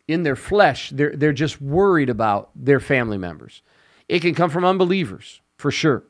in 0.09 0.23
their 0.23 0.37
flesh, 0.37 0.91
they're, 0.91 1.15
they're 1.17 1.33
just 1.33 1.61
worried 1.61 2.11
about 2.11 2.51
their 2.55 2.81
family 2.81 3.19
members. 3.19 3.63
It 4.09 4.21
can 4.21 4.35
come 4.35 4.51
from 4.51 4.65
unbelievers, 4.65 5.41
for 5.57 5.71
sure. 5.71 6.05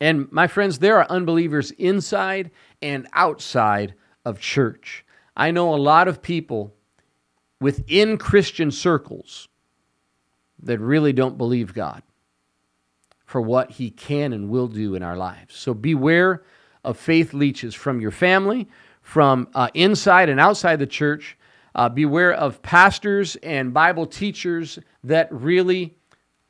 And 0.00 0.30
my 0.30 0.46
friends, 0.46 0.78
there 0.78 0.98
are 0.98 1.06
unbelievers 1.10 1.70
inside 1.72 2.50
and 2.82 3.08
outside 3.12 3.94
of 4.24 4.40
church. 4.40 5.04
I 5.36 5.50
know 5.50 5.74
a 5.74 5.76
lot 5.76 6.08
of 6.08 6.22
people 6.22 6.74
within 7.60 8.18
Christian 8.18 8.70
circles 8.70 9.48
that 10.62 10.78
really 10.78 11.12
don't 11.12 11.38
believe 11.38 11.74
God 11.74 12.02
for 13.24 13.40
what 13.40 13.72
He 13.72 13.90
can 13.90 14.32
and 14.32 14.48
will 14.48 14.68
do 14.68 14.94
in 14.94 15.02
our 15.02 15.16
lives. 15.16 15.54
So 15.54 15.74
beware 15.74 16.42
of 16.84 16.96
faith 16.96 17.34
leeches 17.34 17.74
from 17.74 18.00
your 18.00 18.12
family, 18.12 18.68
from 19.02 19.48
uh, 19.54 19.68
inside 19.74 20.28
and 20.28 20.40
outside 20.40 20.78
the 20.78 20.86
church. 20.86 21.36
Uh, 21.74 21.88
beware 21.90 22.32
of 22.32 22.62
pastors 22.62 23.36
and 23.42 23.74
Bible 23.74 24.06
teachers 24.06 24.78
that 25.04 25.30
really 25.30 25.94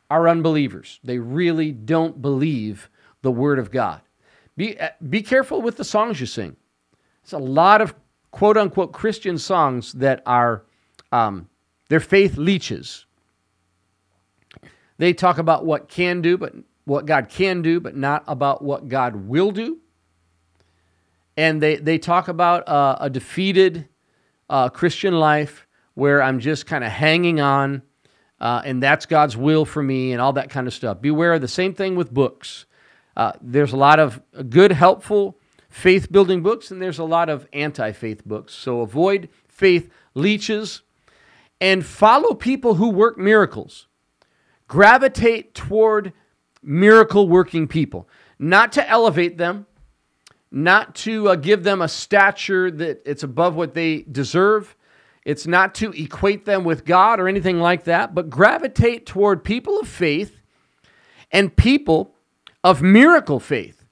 are 0.08 0.28
unbelievers. 0.28 1.00
They 1.02 1.18
really 1.18 1.72
don't 1.72 2.22
believe 2.22 2.88
the 3.22 3.32
Word 3.32 3.58
of 3.58 3.72
God. 3.72 4.02
Be, 4.56 4.78
uh, 4.78 4.90
be 5.08 5.22
careful 5.22 5.60
with 5.60 5.76
the 5.76 5.84
songs 5.84 6.20
you 6.20 6.26
sing. 6.26 6.56
It's 7.24 7.32
a 7.32 7.38
lot 7.38 7.80
of 7.80 7.94
quote 8.30 8.56
unquote 8.56 8.92
Christian 8.92 9.36
songs 9.36 9.92
that 9.94 10.22
are, 10.26 10.62
um, 11.16 11.48
they're 11.88 12.00
faith 12.00 12.36
leeches. 12.36 13.06
They 14.98 15.12
talk 15.12 15.38
about 15.38 15.64
what 15.64 15.88
can 15.88 16.22
do, 16.22 16.38
but 16.38 16.54
what 16.84 17.06
God 17.06 17.28
can 17.28 17.62
do, 17.62 17.80
but 17.80 17.96
not 17.96 18.24
about 18.26 18.62
what 18.62 18.88
God 18.88 19.14
will 19.14 19.50
do 19.50 19.78
and 21.36 21.62
they, 21.62 21.76
they 21.76 21.98
talk 21.98 22.28
about 22.28 22.66
uh, 22.68 22.96
a 23.00 23.10
defeated 23.10 23.88
uh, 24.48 24.68
Christian 24.68 25.14
life 25.14 25.66
where 25.94 26.22
I'm 26.22 26.40
just 26.40 26.66
kind 26.66 26.84
of 26.84 26.90
hanging 26.90 27.40
on, 27.40 27.82
uh, 28.40 28.62
and 28.64 28.82
that's 28.82 29.06
God's 29.06 29.36
will 29.36 29.64
for 29.64 29.82
me, 29.82 30.12
and 30.12 30.20
all 30.20 30.32
that 30.34 30.50
kind 30.50 30.66
of 30.66 30.74
stuff. 30.74 31.00
Beware 31.00 31.34
of 31.34 31.40
the 31.40 31.48
same 31.48 31.74
thing 31.74 31.96
with 31.96 32.12
books. 32.12 32.66
Uh, 33.16 33.32
there's 33.40 33.72
a 33.72 33.76
lot 33.76 33.98
of 33.98 34.20
good, 34.50 34.72
helpful, 34.72 35.38
faith 35.68 36.10
building 36.12 36.42
books, 36.42 36.70
and 36.70 36.80
there's 36.80 36.98
a 36.98 37.04
lot 37.04 37.28
of 37.28 37.46
anti 37.52 37.92
faith 37.92 38.24
books. 38.26 38.54
So 38.54 38.80
avoid 38.80 39.28
faith 39.48 39.90
leeches 40.14 40.82
and 41.60 41.84
follow 41.84 42.34
people 42.34 42.74
who 42.74 42.90
work 42.90 43.18
miracles. 43.18 43.86
Gravitate 44.68 45.54
toward 45.54 46.12
miracle 46.62 47.28
working 47.28 47.68
people, 47.68 48.08
not 48.38 48.72
to 48.72 48.88
elevate 48.88 49.38
them 49.38 49.66
not 50.50 50.94
to 50.94 51.28
uh, 51.28 51.34
give 51.34 51.64
them 51.64 51.82
a 51.82 51.88
stature 51.88 52.70
that 52.70 53.02
it's 53.04 53.22
above 53.22 53.56
what 53.56 53.74
they 53.74 54.02
deserve. 54.02 54.76
It's 55.24 55.46
not 55.46 55.74
to 55.76 55.90
equate 55.92 56.44
them 56.44 56.64
with 56.64 56.84
God 56.84 57.18
or 57.18 57.28
anything 57.28 57.58
like 57.58 57.84
that, 57.84 58.14
but 58.14 58.30
gravitate 58.30 59.06
toward 59.06 59.42
people 59.42 59.78
of 59.78 59.88
faith 59.88 60.40
and 61.32 61.54
people 61.54 62.14
of 62.62 62.80
miracle 62.80 63.40
faith. 63.40 63.84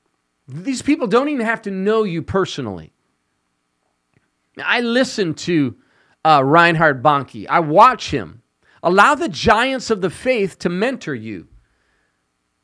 These 0.47 0.83
people 0.83 1.07
don't 1.07 1.29
even 1.29 1.45
have 1.45 1.63
to 1.63 1.71
know 1.71 2.05
you 2.05 2.23
personally. 2.23 2.93
I 4.65 4.81
listen 4.81 5.35
to 5.35 5.77
uh, 6.25 6.43
Reinhard 6.45 7.03
Bonnke, 7.03 7.47
I 7.49 7.61
watch 7.61 8.11
him. 8.11 8.43
Allow 8.83 9.15
the 9.15 9.29
giants 9.29 9.91
of 9.91 10.01
the 10.01 10.11
faith 10.11 10.59
to 10.61 10.69
mentor 10.69 11.15
you. 11.15 11.49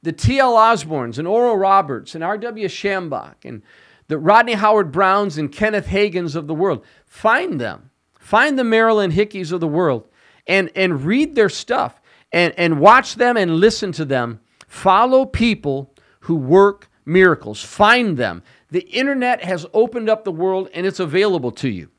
The 0.02 0.12
T.L. 0.12 0.54
Osborns 0.54 1.18
and 1.18 1.28
Oral 1.28 1.56
Roberts 1.56 2.14
and 2.14 2.24
R.W. 2.24 2.68
Schambach 2.68 3.44
and 3.44 3.62
the 4.08 4.18
Rodney 4.18 4.54
Howard 4.54 4.90
Brownes 4.90 5.38
and 5.38 5.52
Kenneth 5.52 5.86
Hagins 5.86 6.34
of 6.34 6.46
the 6.46 6.54
world. 6.54 6.84
Find 7.06 7.60
them. 7.60 7.90
Find 8.18 8.58
the 8.58 8.64
Marilyn 8.64 9.12
Hickeys 9.12 9.52
of 9.52 9.60
the 9.60 9.68
world 9.68 10.08
and, 10.46 10.70
and 10.74 11.04
read 11.04 11.34
their 11.34 11.48
stuff 11.48 12.00
and, 12.32 12.54
and 12.56 12.80
watch 12.80 13.16
them 13.16 13.36
and 13.36 13.56
listen 13.56 13.92
to 13.92 14.04
them. 14.04 14.40
Follow 14.66 15.26
people 15.26 15.94
who 16.20 16.36
work 16.36 16.90
miracles. 17.04 17.62
Find 17.62 18.16
them. 18.16 18.42
The 18.70 18.80
internet 18.88 19.44
has 19.44 19.66
opened 19.72 20.08
up 20.08 20.24
the 20.24 20.32
world 20.32 20.68
and 20.74 20.86
it's 20.86 21.00
available 21.00 21.50
to 21.52 21.68
you. 21.68 21.90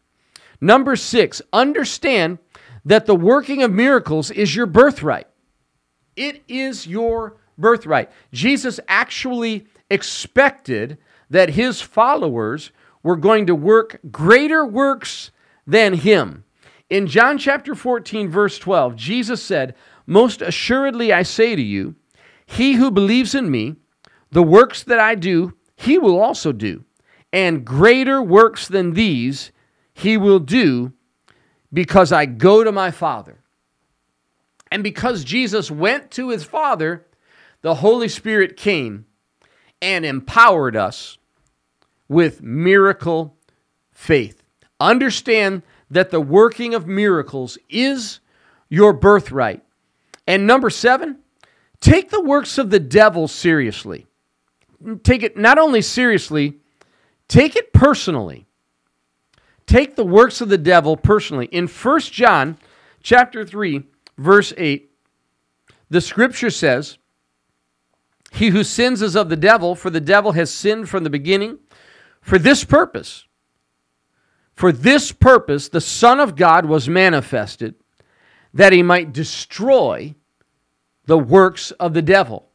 Number 0.61 0.95
six, 0.95 1.41
understand 1.51 2.37
that 2.85 3.07
the 3.07 3.15
working 3.15 3.63
of 3.63 3.71
miracles 3.71 4.29
is 4.29 4.55
your 4.55 4.67
birthright. 4.67 5.27
It 6.15 6.43
is 6.47 6.85
your 6.85 7.37
birthright. 7.57 8.11
Jesus 8.31 8.79
actually 8.87 9.65
expected 9.89 10.97
that 11.29 11.51
his 11.51 11.81
followers 11.81 12.71
were 13.03 13.15
going 13.15 13.47
to 13.47 13.55
work 13.55 13.99
greater 14.11 14.65
works 14.65 15.31
than 15.65 15.93
him. 15.93 16.43
In 16.89 17.07
John 17.07 17.37
chapter 17.37 17.73
14, 17.73 18.29
verse 18.29 18.59
12, 18.59 18.95
Jesus 18.95 19.41
said, 19.41 19.75
Most 20.05 20.41
assuredly 20.41 21.13
I 21.13 21.23
say 21.23 21.55
to 21.55 21.61
you, 21.61 21.95
he 22.45 22.73
who 22.73 22.91
believes 22.91 23.33
in 23.33 23.49
me, 23.49 23.77
the 24.31 24.43
works 24.43 24.83
that 24.83 24.99
I 24.99 25.15
do, 25.15 25.53
he 25.75 25.97
will 25.97 26.19
also 26.19 26.51
do. 26.51 26.83
And 27.31 27.65
greater 27.65 28.21
works 28.21 28.67
than 28.67 28.93
these 28.93 29.51
he 30.01 30.17
will 30.17 30.39
do 30.39 30.93
because 31.71 32.11
I 32.11 32.25
go 32.25 32.63
to 32.63 32.71
my 32.71 32.91
Father. 32.91 33.39
And 34.71 34.83
because 34.83 35.23
Jesus 35.23 35.69
went 35.69 36.11
to 36.11 36.29
his 36.29 36.43
Father, 36.43 37.05
the 37.61 37.75
Holy 37.75 38.07
Spirit 38.07 38.57
came 38.57 39.05
and 39.81 40.05
empowered 40.05 40.75
us 40.75 41.17
with 42.07 42.41
miracle 42.41 43.35
faith. 43.91 44.43
Understand 44.79 45.63
that 45.89 46.09
the 46.09 46.21
working 46.21 46.73
of 46.73 46.87
miracles 46.87 47.57
is 47.69 48.19
your 48.69 48.93
birthright. 48.93 49.63
And 50.25 50.47
number 50.47 50.69
seven, 50.69 51.19
take 51.81 52.09
the 52.09 52.23
works 52.23 52.57
of 52.57 52.69
the 52.69 52.79
devil 52.79 53.27
seriously. 53.27 54.07
Take 55.03 55.23
it 55.23 55.37
not 55.37 55.57
only 55.57 55.81
seriously, 55.81 56.59
take 57.27 57.55
it 57.55 57.73
personally. 57.73 58.47
Take 59.71 59.95
the 59.95 60.03
works 60.03 60.41
of 60.41 60.49
the 60.49 60.57
devil 60.57 60.97
personally. 60.97 61.45
In 61.45 61.65
1 61.65 61.99
John 62.01 62.57
chapter 63.01 63.45
3, 63.45 63.83
verse 64.17 64.51
8, 64.57 64.91
the 65.89 66.01
scripture 66.01 66.49
says, 66.49 66.97
He 68.33 68.49
who 68.49 68.65
sins 68.65 69.01
is 69.01 69.15
of 69.15 69.29
the 69.29 69.37
devil, 69.37 69.75
for 69.75 69.89
the 69.89 70.01
devil 70.01 70.33
has 70.33 70.53
sinned 70.53 70.89
from 70.89 71.05
the 71.05 71.09
beginning. 71.09 71.57
For 72.19 72.37
this 72.37 72.65
purpose, 72.65 73.23
For 74.55 74.73
this 74.73 75.13
purpose 75.13 75.69
the 75.69 75.79
Son 75.79 76.19
of 76.19 76.35
God 76.35 76.65
was 76.65 76.89
manifested, 76.89 77.75
that 78.53 78.73
he 78.73 78.83
might 78.83 79.13
destroy 79.13 80.15
the 81.05 81.17
works 81.17 81.71
of 81.71 81.93
the 81.93 82.01
devil. 82.01 82.49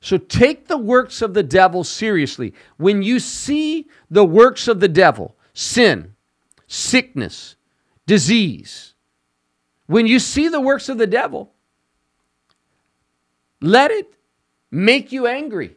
So 0.00 0.18
take 0.18 0.66
the 0.66 0.78
works 0.78 1.22
of 1.22 1.32
the 1.32 1.44
devil 1.44 1.84
seriously. 1.84 2.54
When 2.76 3.02
you 3.02 3.20
see 3.20 3.86
the 4.10 4.24
works 4.24 4.66
of 4.66 4.80
the 4.80 4.88
devil, 4.88 5.36
sin, 5.54 6.14
sickness, 6.66 7.56
disease, 8.06 8.94
when 9.86 10.06
you 10.06 10.18
see 10.18 10.48
the 10.48 10.60
works 10.60 10.88
of 10.88 10.98
the 10.98 11.06
devil, 11.06 11.52
let 13.60 13.90
it 13.90 14.14
make 14.70 15.12
you 15.12 15.26
angry 15.26 15.76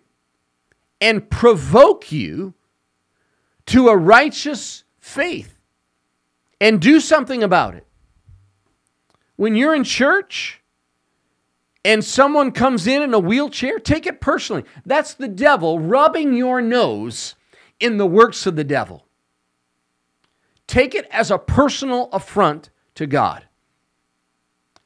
and 0.99 1.29
provoke 1.29 2.11
you 2.11 2.53
to 3.67 3.89
a 3.89 3.95
righteous 3.95 4.83
faith 4.99 5.57
and 6.59 6.81
do 6.81 6.99
something 6.99 7.43
about 7.43 7.75
it. 7.75 7.85
When 9.35 9.55
you're 9.55 9.75
in 9.75 9.83
church 9.83 10.61
and 11.85 12.03
someone 12.03 12.51
comes 12.51 12.87
in 12.87 13.03
in 13.03 13.13
a 13.13 13.19
wheelchair, 13.19 13.77
take 13.77 14.07
it 14.07 14.19
personally. 14.19 14.63
That's 14.85 15.13
the 15.13 15.27
devil 15.27 15.79
rubbing 15.79 16.33
your 16.33 16.61
nose 16.61 17.35
in 17.79 17.97
the 17.97 18.07
works 18.07 18.45
of 18.47 18.55
the 18.55 18.63
devil. 18.63 19.06
Take 20.67 20.93
it 20.93 21.07
as 21.11 21.31
a 21.31 21.37
personal 21.37 22.09
affront 22.11 22.69
to 22.95 23.07
God. 23.07 23.43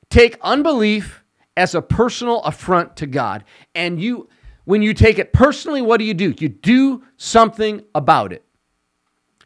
Take 0.09 0.37
unbelief 0.41 1.23
as 1.57 1.73
a 1.73 1.81
personal 1.81 2.41
affront 2.41 2.95
to 2.97 3.07
God. 3.07 3.43
And 3.73 4.01
you 4.01 4.29
when 4.65 4.81
you 4.83 4.93
take 4.93 5.17
it 5.17 5.33
personally, 5.33 5.81
what 5.81 5.97
do 5.97 6.05
you 6.05 6.13
do? 6.13 6.33
You 6.37 6.49
do 6.49 7.03
something 7.17 7.83
about 7.95 8.31
it. 8.31 8.45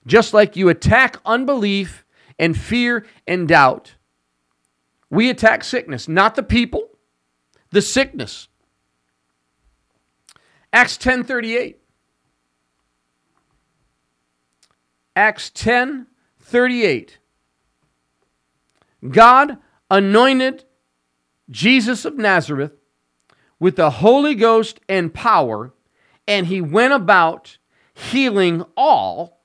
Just 0.06 0.34
like 0.34 0.56
you 0.56 0.70
attack 0.70 1.18
unbelief 1.25 2.06
and 2.38 2.58
fear 2.58 3.06
and 3.25 3.48
doubt, 3.48 3.96
we 5.10 5.30
attack 5.30 5.63
sickness, 5.63 6.08
not 6.08 6.36
the 6.36 6.44
people, 6.44 6.89
the 7.70 7.82
sickness. 7.82 8.50
Acts 10.74 10.98
10:38. 10.98 11.77
Acts 15.15 15.50
10:38. 16.45 17.17
God 19.09 19.57
anointed 19.89 20.65
Jesus 21.49 22.05
of 22.05 22.17
Nazareth 22.17 22.73
with 23.59 23.75
the 23.75 23.89
Holy 23.89 24.35
Ghost 24.35 24.79
and 24.89 25.13
power, 25.13 25.73
and 26.27 26.47
he 26.47 26.61
went 26.61 26.93
about 26.93 27.57
healing 27.93 28.63
all 28.75 29.41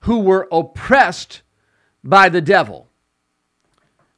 who 0.00 0.20
were 0.20 0.48
oppressed 0.52 1.42
by 2.04 2.28
the 2.28 2.40
devil. 2.40 2.88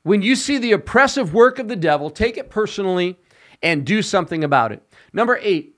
When 0.02 0.22
you 0.22 0.36
see 0.36 0.58
the 0.58 0.72
oppressive 0.72 1.32
work 1.32 1.58
of 1.58 1.68
the 1.68 1.76
devil, 1.76 2.10
take 2.10 2.36
it 2.36 2.50
personally 2.50 3.18
and 3.62 3.86
do 3.86 4.02
something 4.02 4.44
about 4.44 4.72
it. 4.72 4.82
Number 5.12 5.38
eight, 5.40 5.76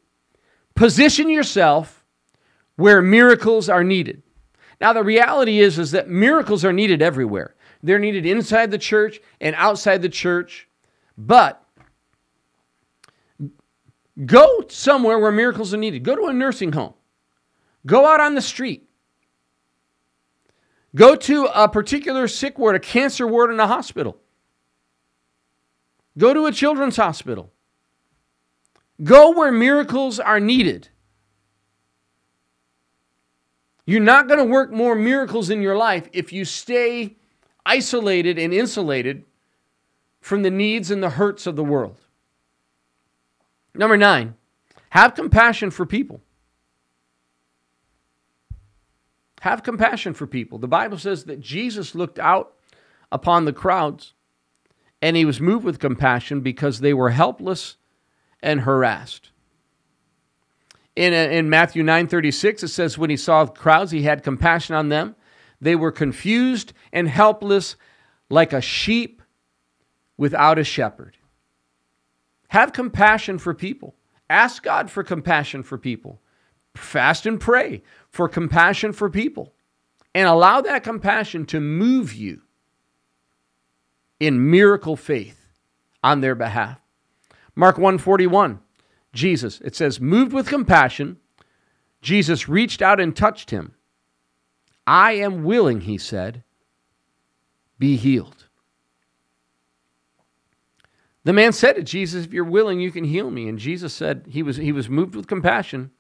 position 0.75 1.31
yourself 1.31 2.05
where 2.77 3.01
miracles 3.01 3.69
are 3.69 3.85
needed. 3.85 4.23
Now, 4.81 4.93
the 4.93 5.03
reality 5.03 5.61
is, 5.61 5.79
is 5.79 5.93
that 5.93 6.09
miracles 6.09 6.65
are 6.65 6.73
needed 6.73 7.01
everywhere. 7.03 7.55
They're 7.83 7.99
needed 7.99 8.27
inside 8.27 8.71
the 8.71 8.79
church 8.79 9.21
and 9.41 9.55
outside 9.57 10.03
the 10.03 10.09
church. 10.09 10.69
But 11.17 11.63
go 14.25 14.65
somewhere 14.69 15.19
where 15.19 15.33
miracles 15.33 15.73
are 15.73 15.79
needed. 15.79 16.03
Go 16.03 16.17
to 16.17 16.27
a 16.27 16.33
nursing 16.33 16.73
home. 16.73 16.95
Go 17.87 18.07
out 18.07 18.21
on 18.21 18.35
the 18.35 18.43
street. 18.43 18.89
Go 20.95 21.15
to 21.15 21.47
a 21.55 21.69
particular 21.69 22.27
sick 22.27 22.59
ward, 22.59 22.75
a 22.75 22.81
cancer 22.81 23.27
ward 23.27 23.51
in 23.51 23.61
a 23.61 23.67
hospital. 23.67 24.19
Go 26.19 26.33
to 26.33 26.47
a 26.47 26.53
children's 26.53 26.97
hospital. 26.97 27.53
Go 29.03 29.31
where 29.33 29.53
miracles 29.53 30.19
are 30.19 30.41
needed. 30.41 30.89
You're 33.87 34.01
not 34.01 34.27
going 34.27 34.39
to 34.39 34.45
work 34.45 34.73
more 34.73 34.97
miracles 34.97 35.49
in 35.49 35.63
your 35.63 35.77
life 35.77 36.09
if 36.13 36.33
you 36.33 36.45
stay 36.45 37.17
isolated 37.65 38.39
and 38.39 38.53
insulated 38.53 39.25
from 40.21 40.43
the 40.43 40.51
needs 40.51 40.91
and 40.91 41.03
the 41.03 41.11
hurts 41.11 41.47
of 41.47 41.55
the 41.55 41.65
world. 41.65 42.01
Number 43.75 43.97
nine, 43.97 44.35
have 44.91 45.15
compassion 45.15 45.71
for 45.71 45.87
people. 45.87 46.21
Have 49.43 49.63
compassion 49.63 50.15
for 50.15 50.27
people. 50.27 50.59
The 50.59 50.67
Bible 50.67 50.99
says 50.99 51.25
that 51.25 51.41
Jesus 51.41 51.95
looked 51.95 52.19
out 52.19 52.55
upon 53.13 53.45
the 53.45 53.53
crowds 53.53 54.15
and 55.01 55.17
he 55.17 55.25
was 55.25 55.41
moved 55.41 55.65
with 55.65 55.79
compassion 55.79 56.41
because 56.41 56.81
they 56.81 56.93
were 56.93 57.11
helpless 57.11 57.77
and 58.43 58.63
harassed. 58.63 59.31
In, 60.97 61.13
uh, 61.13 61.31
in 61.31 61.51
Matthew 61.51 61.83
9:36 61.83 62.63
it 62.63 62.69
says 62.69 62.99
when 62.99 63.11
he 63.11 63.17
saw 63.17 63.47
crowds 63.47 63.93
he 63.93 64.03
had 64.03 64.23
compassion 64.23 64.75
on 64.75 64.89
them. 64.89 65.15
They 65.61 65.77
were 65.77 65.93
confused 65.93 66.73
and 66.93 67.09
helpless 67.09 67.77
like 68.29 68.53
a 68.53 68.61
sheep 68.61 69.23
without 70.17 70.59
a 70.59 70.65
shepherd. 70.65 71.17
Have 72.49 72.73
compassion 72.73 73.39
for 73.39 73.55
people. 73.55 73.95
Ask 74.29 74.63
God 74.63 74.91
for 74.91 75.03
compassion 75.03 75.63
for 75.63 75.79
people. 75.79 76.21
Fast 76.75 77.27
and 77.27 77.41
pray 77.41 77.83
for 78.11 78.29
compassion 78.29 78.93
for 78.93 79.09
people 79.09 79.55
and 80.15 80.27
allow 80.27 80.61
that 80.63 80.83
compassion 80.83 81.45
to 81.47 81.61
move 81.61 82.15
you 82.15 82.43
in 84.19 84.51
miracle 84.51 84.97
faith 84.97 85.47
on 86.03 86.21
their 86.21 86.35
behalf. 86.35 86.81
Mark 87.55 87.77
141, 87.77 88.61
Jesus, 89.17 89.61
it 89.63 89.75
says, 89.75 90.01
moved 90.01 90.33
with 90.33 90.49
compassion, 90.49 91.17
Jesus 92.01 92.49
reached 92.49 92.81
out 92.81 93.01
and 93.01 93.17
touched 93.17 93.51
him. 93.51 93.75
I 94.87 95.13
am 95.13 95.43
willing, 95.43 95.81
he 95.81 95.99
said, 95.99 96.45
be 97.79 97.97
healed. 97.97 98.47
The 101.25 101.33
man 101.33 101.53
said 101.53 101.75
to 101.75 101.83
Jesus, 101.83 102.25
If 102.25 102.33
you're 102.33 102.45
willing, 102.45 102.79
you 102.79 102.93
can 102.93 103.03
heal 103.03 103.33
me. 103.33 103.49
And 103.49 103.59
Jesus 103.59 103.93
said, 103.93 104.27
He 104.29 104.45
was, 104.45 104.59
he 104.59 104.71
was 104.71 104.89
moved 104.89 105.17
with 105.17 105.27
compassion. 105.27 105.91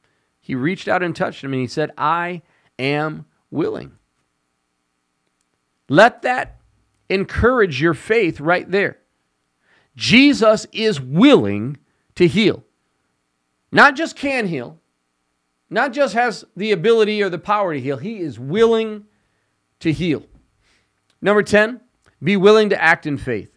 He 0.40 0.55
reached 0.55 0.87
out 0.87 1.02
and 1.02 1.16
touched 1.16 1.42
him 1.42 1.52
and 1.52 1.61
he 1.61 1.66
said, 1.66 1.90
I 1.98 2.42
am 2.79 3.26
willing. 3.50 3.98
Let 5.88 6.22
that 6.22 6.61
encourage 7.11 7.83
your 7.83 7.94
faith 7.94 8.38
right 8.38 8.70
there. 8.70 8.98
Jesus 9.96 10.66
is 10.70 11.00
willing 11.00 11.79
to 12.14 12.29
heal. 12.29 12.62
Not 13.77 13.95
just 13.95 14.17
can 14.17 14.47
heal, 14.47 14.81
not 15.69 15.93
just 15.93 16.15
has 16.15 16.47
the 16.57 16.73
ability 16.73 17.23
or 17.23 17.29
the 17.29 17.39
power 17.39 17.75
to 17.75 17.79
heal, 17.79 17.99
he 17.99 18.21
is 18.21 18.39
willing 18.39 19.05
to 19.81 19.93
heal. 19.93 20.25
Number 21.21 21.43
10, 21.43 21.83
be 22.23 22.39
willing 22.39 22.71
to 22.71 22.83
act 22.83 23.05
in 23.05 23.19
faith. 23.19 23.55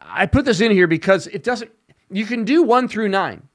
I 0.00 0.24
put 0.24 0.46
this 0.46 0.62
in 0.62 0.70
here 0.72 0.86
because 0.86 1.26
it 1.26 1.42
doesn't, 1.42 1.72
you 2.10 2.24
can 2.24 2.44
do 2.44 2.62
one 2.62 2.88
through 2.88 3.10
nine. 3.10 3.50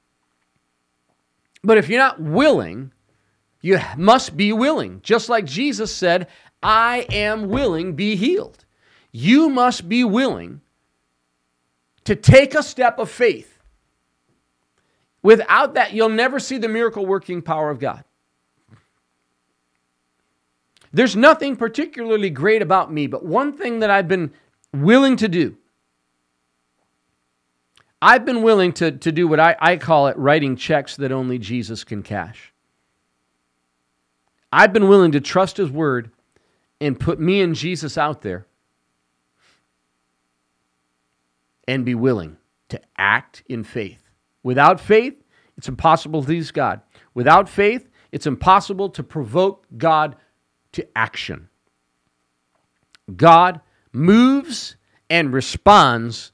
But 1.64 1.80
if 1.80 1.90
you're 1.90 1.98
not 1.98 2.22
willing, 2.22 2.92
you 3.62 3.80
must 3.98 4.38
be 4.38 4.54
willing. 4.54 5.02
Just 5.02 5.28
like 5.28 5.46
Jesus 5.46 5.92
said, 5.92 6.28
I 6.62 7.08
am 7.10 7.50
willing, 7.50 7.96
be 7.96 8.16
healed. 8.16 8.64
You 9.12 9.50
must 9.50 9.90
be 9.90 10.04
willing 10.04 10.62
to 12.04 12.16
take 12.16 12.54
a 12.54 12.62
step 12.62 13.00
of 13.00 13.10
faith. 13.10 13.59
Without 15.22 15.74
that, 15.74 15.94
you'll 15.94 16.10
never 16.10 16.40
see 16.40 16.58
the 16.58 16.68
miracle 16.68 17.06
working 17.06 17.42
power 17.42 17.70
of 17.70 17.80
God. 17.80 18.04
There's 20.92 21.16
nothing 21.16 21.56
particularly 21.56 22.30
great 22.30 22.62
about 22.62 22.92
me, 22.92 23.08
but 23.08 23.26
one 23.26 23.54
thing 23.54 23.80
that 23.80 23.90
I've 23.90 24.08
been 24.08 24.32
willing 24.74 25.18
to 25.18 25.28
do 25.28 25.58
I've 28.02 28.26
been 28.26 28.44
willing 28.44 28.72
to, 28.74 28.92
to 28.92 29.12
do 29.12 29.28
what 29.28 29.40
I, 29.40 29.56
I 29.60 29.78
call 29.78 30.08
it 30.08 30.18
writing 30.18 30.56
checks 30.56 30.96
that 30.98 31.12
only 31.12 31.38
Jesus 31.38 31.84
can 31.84 32.02
cash. 32.02 32.54
I've 34.52 34.74
been 34.74 34.88
willing 34.88 35.12
to 35.12 35.22
trust 35.22 35.58
His 35.58 35.70
word 35.70 36.12
and 36.80 37.00
put 37.00 37.20
me 37.20 37.42
and 37.42 37.56
Jesus 37.56 37.98
out 37.98 38.22
there 38.22 38.48
and 41.68 41.84
be 41.84 41.94
willing 41.94 42.38
to 42.70 42.80
act 42.98 43.44
in 43.48 43.64
faith. 43.64 44.09
Without 44.44 44.80
faith, 44.80 45.24
it's 45.58 45.68
impossible 45.68 46.22
to 46.22 46.28
please 46.28 46.52
God. 46.52 46.82
Without 47.14 47.50
faith, 47.50 47.90
it's 48.12 48.28
impossible 48.28 48.90
to 48.90 49.04
provoke 49.04 49.66
God 49.78 50.16
to 50.72 50.88
action. 50.98 51.50
God 53.16 53.62
moves 53.92 54.76
and 55.10 55.34
responds 55.34 56.32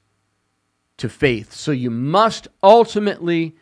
to 0.98 1.08
faith. 1.08 1.52
So 1.52 1.72
you 1.72 1.90
must 1.90 2.48
ultimately, 2.62 3.56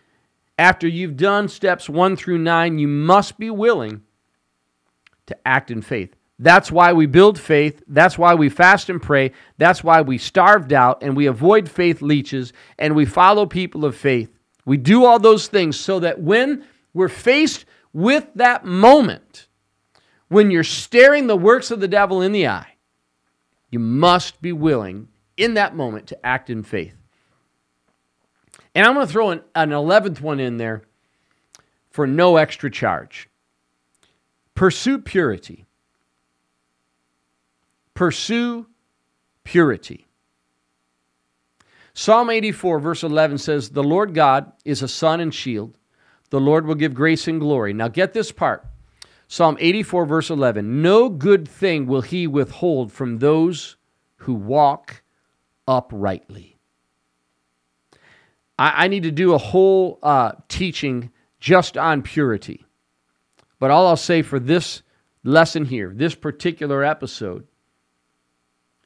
after 0.58 0.86
you've 0.86 1.16
done 1.16 1.48
steps 1.48 1.88
one 1.88 2.16
through 2.16 2.38
nine, 2.38 2.78
you 2.78 2.88
must 2.88 3.38
be 3.38 3.50
willing 3.50 4.02
to 5.26 5.36
act 5.46 5.70
in 5.70 5.82
faith. 5.82 6.14
That's 6.38 6.70
why 6.70 6.92
we 6.92 7.06
build 7.06 7.38
faith. 7.38 7.82
That's 7.86 8.18
why 8.18 8.34
we 8.34 8.48
fast 8.48 8.90
and 8.90 9.00
pray. 9.00 9.32
That's 9.56 9.84
why 9.84 10.02
we 10.02 10.18
starved 10.18 10.72
out 10.72 11.02
and 11.02 11.16
we 11.16 11.26
avoid 11.26 11.68
faith 11.68 12.02
leeches 12.02 12.52
and 12.78 12.94
we 12.94 13.04
follow 13.04 13.46
people 13.46 13.84
of 13.84 13.96
faith. 13.96 14.33
We 14.64 14.76
do 14.76 15.04
all 15.04 15.18
those 15.18 15.46
things 15.46 15.78
so 15.78 16.00
that 16.00 16.20
when 16.20 16.64
we're 16.92 17.08
faced 17.08 17.64
with 17.92 18.26
that 18.34 18.64
moment, 18.64 19.46
when 20.28 20.50
you're 20.50 20.64
staring 20.64 21.26
the 21.26 21.36
works 21.36 21.70
of 21.70 21.80
the 21.80 21.88
devil 21.88 22.22
in 22.22 22.32
the 22.32 22.48
eye, 22.48 22.76
you 23.70 23.78
must 23.78 24.40
be 24.40 24.52
willing 24.52 25.08
in 25.36 25.54
that 25.54 25.76
moment 25.76 26.06
to 26.08 26.26
act 26.26 26.48
in 26.48 26.62
faith. 26.62 26.94
And 28.74 28.86
I'm 28.86 28.94
going 28.94 29.06
to 29.06 29.12
throw 29.12 29.30
an, 29.30 29.42
an 29.54 29.70
11th 29.70 30.20
one 30.20 30.40
in 30.40 30.56
there 30.56 30.82
for 31.90 32.06
no 32.06 32.36
extra 32.36 32.70
charge. 32.70 33.28
Pursue 34.54 34.98
purity. 34.98 35.64
Pursue 37.94 38.66
purity. 39.44 40.06
Psalm 41.94 42.28
84, 42.28 42.80
verse 42.80 43.02
11 43.04 43.38
says, 43.38 43.70
The 43.70 43.82
Lord 43.82 44.14
God 44.14 44.52
is 44.64 44.82
a 44.82 44.88
sun 44.88 45.20
and 45.20 45.32
shield. 45.32 45.78
The 46.30 46.40
Lord 46.40 46.66
will 46.66 46.74
give 46.74 46.92
grace 46.92 47.28
and 47.28 47.38
glory. 47.40 47.72
Now 47.72 47.88
get 47.88 48.12
this 48.12 48.32
part 48.32 48.66
Psalm 49.28 49.56
84, 49.58 50.06
verse 50.06 50.30
11 50.30 50.82
No 50.82 51.08
good 51.08 51.48
thing 51.48 51.86
will 51.86 52.02
he 52.02 52.26
withhold 52.26 52.92
from 52.92 53.18
those 53.18 53.76
who 54.16 54.34
walk 54.34 55.02
uprightly. 55.66 56.58
I, 58.58 58.84
I 58.84 58.88
need 58.88 59.04
to 59.04 59.10
do 59.10 59.32
a 59.32 59.38
whole 59.38 59.98
uh, 60.02 60.32
teaching 60.48 61.10
just 61.40 61.76
on 61.76 62.02
purity. 62.02 62.66
But 63.58 63.70
all 63.70 63.86
I'll 63.86 63.96
say 63.96 64.22
for 64.22 64.38
this 64.38 64.82
lesson 65.22 65.64
here, 65.64 65.92
this 65.94 66.14
particular 66.14 66.84
episode, 66.84 67.46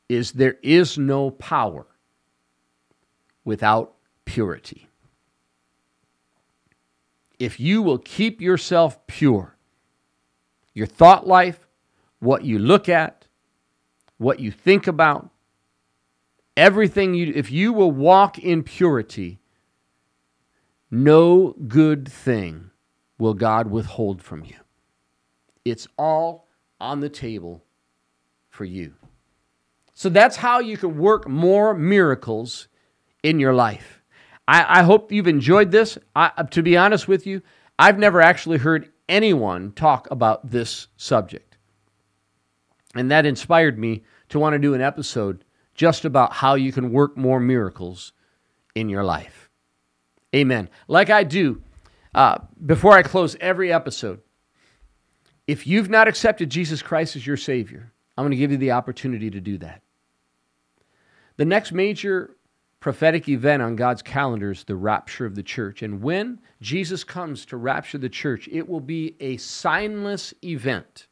is 0.09 0.33
there 0.33 0.57
is 0.62 0.97
no 0.97 1.31
power 1.31 1.87
without 3.49 3.95
purity. 4.27 4.91
If 7.39 7.59
you 7.59 7.81
will 7.81 7.97
keep 7.97 8.43
yourself 8.43 9.07
pure, 9.07 9.57
your 10.75 10.87
thought 10.87 11.27
life, 11.27 11.67
what 12.19 12.45
you 12.45 12.59
look 12.59 12.91
at, 12.91 13.27
what 14.19 14.39
you 14.39 14.51
think 14.51 14.87
about, 14.87 15.31
everything 16.59 17.15
you 17.15 17.33
if 17.35 17.51
you 17.51 17.73
will 17.73 17.91
walk 17.91 18.39
in 18.39 18.63
purity, 18.63 19.39
no 20.91 21.55
good 21.67 22.07
thing 22.07 22.71
will 23.19 23.33
God 23.33 23.71
withhold 23.71 24.21
from 24.21 24.45
you. 24.45 24.57
It's 25.65 25.89
all 25.97 26.49
on 26.79 27.01
the 27.01 27.09
table 27.09 27.65
for 28.51 28.67
you. 28.67 28.93
So 29.95 30.11
that's 30.11 30.37
how 30.37 30.59
you 30.59 30.77
can 30.77 30.99
work 30.99 31.27
more 31.27 31.73
miracles 31.73 32.69
in 33.29 33.38
your 33.38 33.53
life. 33.53 34.03
I, 34.47 34.81
I 34.81 34.83
hope 34.83 35.12
you've 35.12 35.29
enjoyed 35.29 35.71
this. 35.71 35.99
I, 36.17 36.45
to 36.51 36.62
be 36.62 36.79
honest 36.79 37.07
with 37.07 37.27
you, 37.27 37.43
I've 37.79 37.99
never 37.99 38.23
actually 38.23 38.57
heard 38.57 38.91
anyone 39.07 39.73
talk 39.73 40.11
about 40.11 40.51
this 40.51 40.88
subject. 40.97 41.59
And 42.95 43.11
that 43.11 43.27
inspired 43.27 43.79
me 43.79 44.03
to 44.31 44.38
want 44.38 44.55
to 44.55 44.59
do 44.59 44.73
an 44.73 44.81
episode 44.81 45.45
just 45.75 46.07
about 46.07 46.33
how 46.33 46.55
you 46.55 46.73
can 46.73 46.91
work 46.91 47.19
more 47.19 47.38
miracles 47.38 48.12
in 48.75 48.88
your 48.88 49.05
life. 49.05 49.51
Amen. 50.35 50.71
Like 50.88 51.11
I 51.11 51.25
do 51.25 51.62
uh, 52.14 52.38
before 52.64 52.95
I 52.95 53.03
close 53.03 53.37
every 53.43 53.71
episode, 53.71 54.23
if 55.47 55.67
you've 55.67 55.91
not 55.91 56.09
accepted 56.09 56.49
Jesus 56.49 56.81
Christ 56.81 57.14
as 57.14 57.27
your 57.27 57.37
Savior, 57.37 57.93
I'm 58.17 58.23
going 58.23 58.31
to 58.31 58.38
give 58.38 58.53
you 58.53 58.57
the 58.57 58.73
opportunity 58.73 59.31
to 59.31 59.41
do 59.41 59.59
that. 59.59 59.83
The 61.37 61.45
next 61.45 61.73
major 61.73 62.35
prophetic 62.81 63.29
event 63.29 63.62
on 63.62 63.77
God's 63.77 64.03
calendar 64.03 64.53
is 64.53 64.64
the 64.64 64.77
rapture 64.77 65.27
of 65.27 65.35
the 65.35 65.43
church. 65.43 65.83
And 65.83 66.03
when 66.03 66.41
Jesus 66.61 67.05
comes 67.05 67.45
to 67.47 67.57
rapture 67.57 67.99
the 67.99 68.09
church, 68.09 68.49
it 68.51 68.69
will 68.69 68.81
be 68.81 69.17
a 69.21 69.37
signless 69.37 70.33
event. 70.45 71.07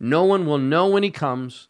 No 0.00 0.24
one 0.24 0.46
will 0.46 0.58
know 0.58 0.88
when 0.88 1.02
he 1.02 1.10
comes, 1.10 1.68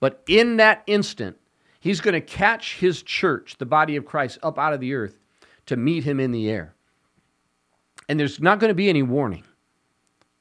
but 0.00 0.22
in 0.28 0.56
that 0.58 0.82
instant, 0.86 1.36
he's 1.80 2.00
going 2.00 2.14
to 2.14 2.20
catch 2.20 2.76
his 2.76 3.02
church, 3.02 3.56
the 3.58 3.66
body 3.66 3.96
of 3.96 4.06
Christ, 4.06 4.38
up 4.42 4.58
out 4.58 4.72
of 4.72 4.80
the 4.80 4.94
earth 4.94 5.18
to 5.66 5.76
meet 5.76 6.04
him 6.04 6.20
in 6.20 6.30
the 6.30 6.48
air. 6.48 6.74
And 8.08 8.18
there's 8.18 8.40
not 8.40 8.60
going 8.60 8.70
to 8.70 8.74
be 8.74 8.88
any 8.88 9.02
warning. 9.02 9.44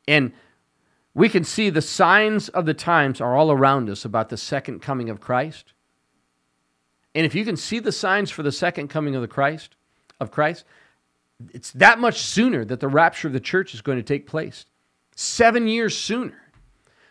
And 0.08 0.32
we 1.14 1.28
can 1.30 1.44
see 1.44 1.70
the 1.70 1.82
signs 1.82 2.48
of 2.50 2.66
the 2.66 2.74
times 2.76 3.20
are 3.20 3.36
all 3.36 3.52
around 3.52 3.90
us 3.90 4.06
about 4.06 4.30
the 4.30 4.38
second 4.38 4.82
coming 4.82 5.10
of 5.10 5.20
Christ. 5.20 5.74
And 7.18 7.26
if 7.26 7.34
you 7.34 7.44
can 7.44 7.58
see 7.58 7.80
the 7.80 7.92
signs 7.92 8.30
for 8.30 8.44
the 8.44 8.52
second 8.52 8.90
coming 8.90 9.16
of 9.16 9.24
the 9.24 9.28
Christ, 9.28 9.76
of 10.20 10.30
Christ, 10.30 10.66
it's 11.52 11.72
that 11.72 11.98
much 11.98 12.20
sooner 12.20 12.64
that 12.66 12.80
the 12.80 12.88
rapture 12.88 13.28
of 13.28 13.34
the 13.34 13.40
church 13.40 13.74
is 13.74 13.82
going 13.82 13.98
to 13.98 14.04
take 14.04 14.28
place. 14.28 14.68
7 15.16 15.68
years 15.68 15.98
sooner. 15.98 16.40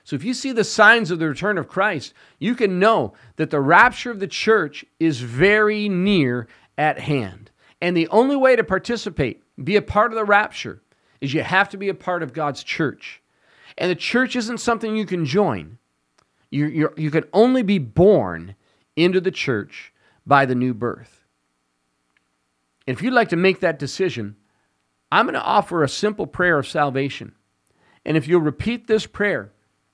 So 0.04 0.14
if 0.14 0.22
you 0.22 0.32
see 0.32 0.52
the 0.52 0.62
signs 0.62 1.10
of 1.10 1.18
the 1.18 1.26
return 1.26 1.58
of 1.58 1.66
Christ, 1.66 2.14
you 2.38 2.54
can 2.54 2.78
know 2.78 3.14
that 3.34 3.50
the 3.50 3.58
rapture 3.58 4.12
of 4.12 4.20
the 4.20 4.28
church 4.28 4.84
is 5.00 5.22
very 5.22 5.88
near 5.88 6.46
at 6.78 7.00
hand. 7.00 7.50
And 7.80 7.96
the 7.96 8.06
only 8.10 8.36
way 8.36 8.54
to 8.54 8.62
participate, 8.62 9.42
be 9.64 9.74
a 9.74 9.82
part 9.82 10.12
of 10.12 10.16
the 10.16 10.24
rapture, 10.24 10.82
is 11.20 11.34
you 11.34 11.42
have 11.42 11.68
to 11.70 11.76
be 11.76 11.88
a 11.88 11.94
part 11.94 12.22
of 12.22 12.32
God's 12.32 12.62
church. 12.62 13.20
And 13.76 13.90
the 13.90 13.96
church 13.96 14.36
isn't 14.36 14.58
something 14.58 14.96
you 14.96 15.04
can 15.04 15.24
join. 15.24 15.78
You, 16.50 16.66
you 16.66 16.94
you 16.96 17.10
can 17.10 17.24
only 17.32 17.64
be 17.64 17.80
born 17.80 18.54
into 18.94 19.20
the 19.20 19.32
church 19.32 19.92
by 20.26 20.44
the 20.44 20.54
new 20.54 20.74
birth. 20.74 21.24
And 22.86 22.96
if 22.96 23.02
you'd 23.02 23.12
like 23.12 23.28
to 23.30 23.36
make 23.36 23.60
that 23.60 23.78
decision, 23.78 24.36
I'm 25.10 25.26
going 25.26 25.34
to 25.34 25.42
offer 25.42 25.82
a 25.82 25.88
simple 25.88 26.26
prayer 26.26 26.58
of 26.58 26.66
salvation. 26.66 27.34
And 28.04 28.16
if 28.16 28.28
you'll 28.28 28.40
repeat 28.40 28.86
this 28.86 29.06
prayer 29.06 29.52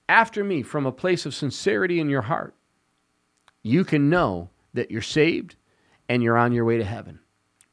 after 0.08 0.44
me 0.44 0.62
from 0.62 0.86
a 0.86 0.92
place 0.92 1.26
of 1.26 1.34
sincerity 1.34 2.00
in 2.00 2.08
your 2.08 2.22
heart, 2.22 2.54
you 3.62 3.84
can 3.84 4.10
know 4.10 4.50
that 4.74 4.90
you're 4.90 5.02
saved 5.02 5.56
and 6.08 6.22
you're 6.22 6.36
on 6.36 6.52
your 6.52 6.64
way 6.64 6.78
to 6.78 6.84
heaven. 6.84 7.20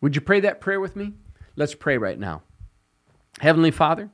Would 0.02 0.16
you 0.16 0.22
pray 0.22 0.40
that 0.42 0.62
prayer 0.62 0.80
with 0.80 0.96
me? 0.96 1.14
Let's 1.56 1.76
pray 1.76 1.98
right 1.98 2.18
now. 2.18 2.44
Heavenly 3.40 3.72
Father, 3.72 4.10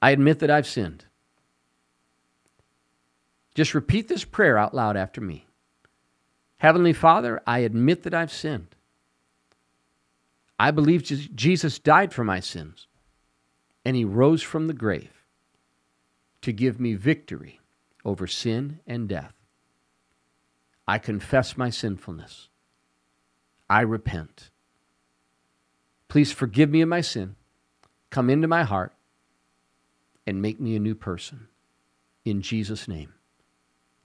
I 0.00 0.10
admit 0.10 0.40
that 0.40 0.50
I've 0.50 0.66
sinned. 0.66 1.06
Just 3.54 3.74
repeat 3.74 4.08
this 4.08 4.24
prayer 4.24 4.58
out 4.58 4.74
loud 4.74 4.96
after 4.96 5.20
me. 5.20 5.46
Heavenly 6.64 6.94
Father, 6.94 7.42
I 7.46 7.58
admit 7.58 8.04
that 8.04 8.14
I've 8.14 8.32
sinned. 8.32 8.74
I 10.58 10.70
believe 10.70 11.02
Jesus 11.02 11.78
died 11.78 12.14
for 12.14 12.24
my 12.24 12.40
sins 12.40 12.86
and 13.84 13.94
he 13.94 14.06
rose 14.06 14.42
from 14.42 14.66
the 14.66 14.72
grave 14.72 15.26
to 16.40 16.52
give 16.52 16.80
me 16.80 16.94
victory 16.94 17.60
over 18.02 18.26
sin 18.26 18.80
and 18.86 19.06
death. 19.06 19.34
I 20.88 20.96
confess 20.96 21.58
my 21.58 21.68
sinfulness. 21.68 22.48
I 23.68 23.82
repent. 23.82 24.48
Please 26.08 26.32
forgive 26.32 26.70
me 26.70 26.80
of 26.80 26.88
my 26.88 27.02
sin. 27.02 27.36
Come 28.08 28.30
into 28.30 28.48
my 28.48 28.62
heart 28.62 28.94
and 30.26 30.40
make 30.40 30.58
me 30.58 30.76
a 30.76 30.80
new 30.80 30.94
person. 30.94 31.48
In 32.24 32.40
Jesus' 32.40 32.88
name, 32.88 33.12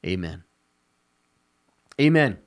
amen. 0.05 0.43
Amen. 2.01 2.39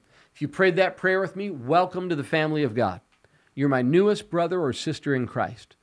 You 0.43 0.49
prayed 0.49 0.75
that 0.75 0.97
prayer 0.97 1.21
with 1.21 1.37
me, 1.37 1.51
welcome 1.51 2.09
to 2.09 2.17
the 2.17 2.25
family 2.25 2.65
of 2.65 2.75
God. 2.75 3.01
You're 3.55 3.69
my 3.69 3.83
newest 3.83 4.29
brother 4.29 4.61
or 4.61 4.73
sister 4.73 5.15
in 5.15 5.29
Christ. 5.29 5.77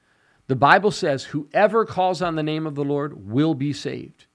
The 0.47 0.55
Bible 0.57 0.91
says, 0.91 1.23
whoever 1.23 1.85
calls 1.85 2.21
on 2.21 2.35
the 2.35 2.43
name 2.43 2.67
of 2.67 2.75
the 2.75 2.83
Lord 2.83 3.25
will 3.25 3.53
be 3.53 3.71
saved. 3.71 4.25